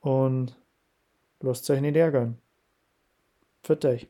und 0.00 0.56
lasst 1.40 1.68
euch 1.70 1.80
nicht 1.80 1.96
ärgern. 1.96 2.38
Für 3.62 3.78
euch. 3.84 4.08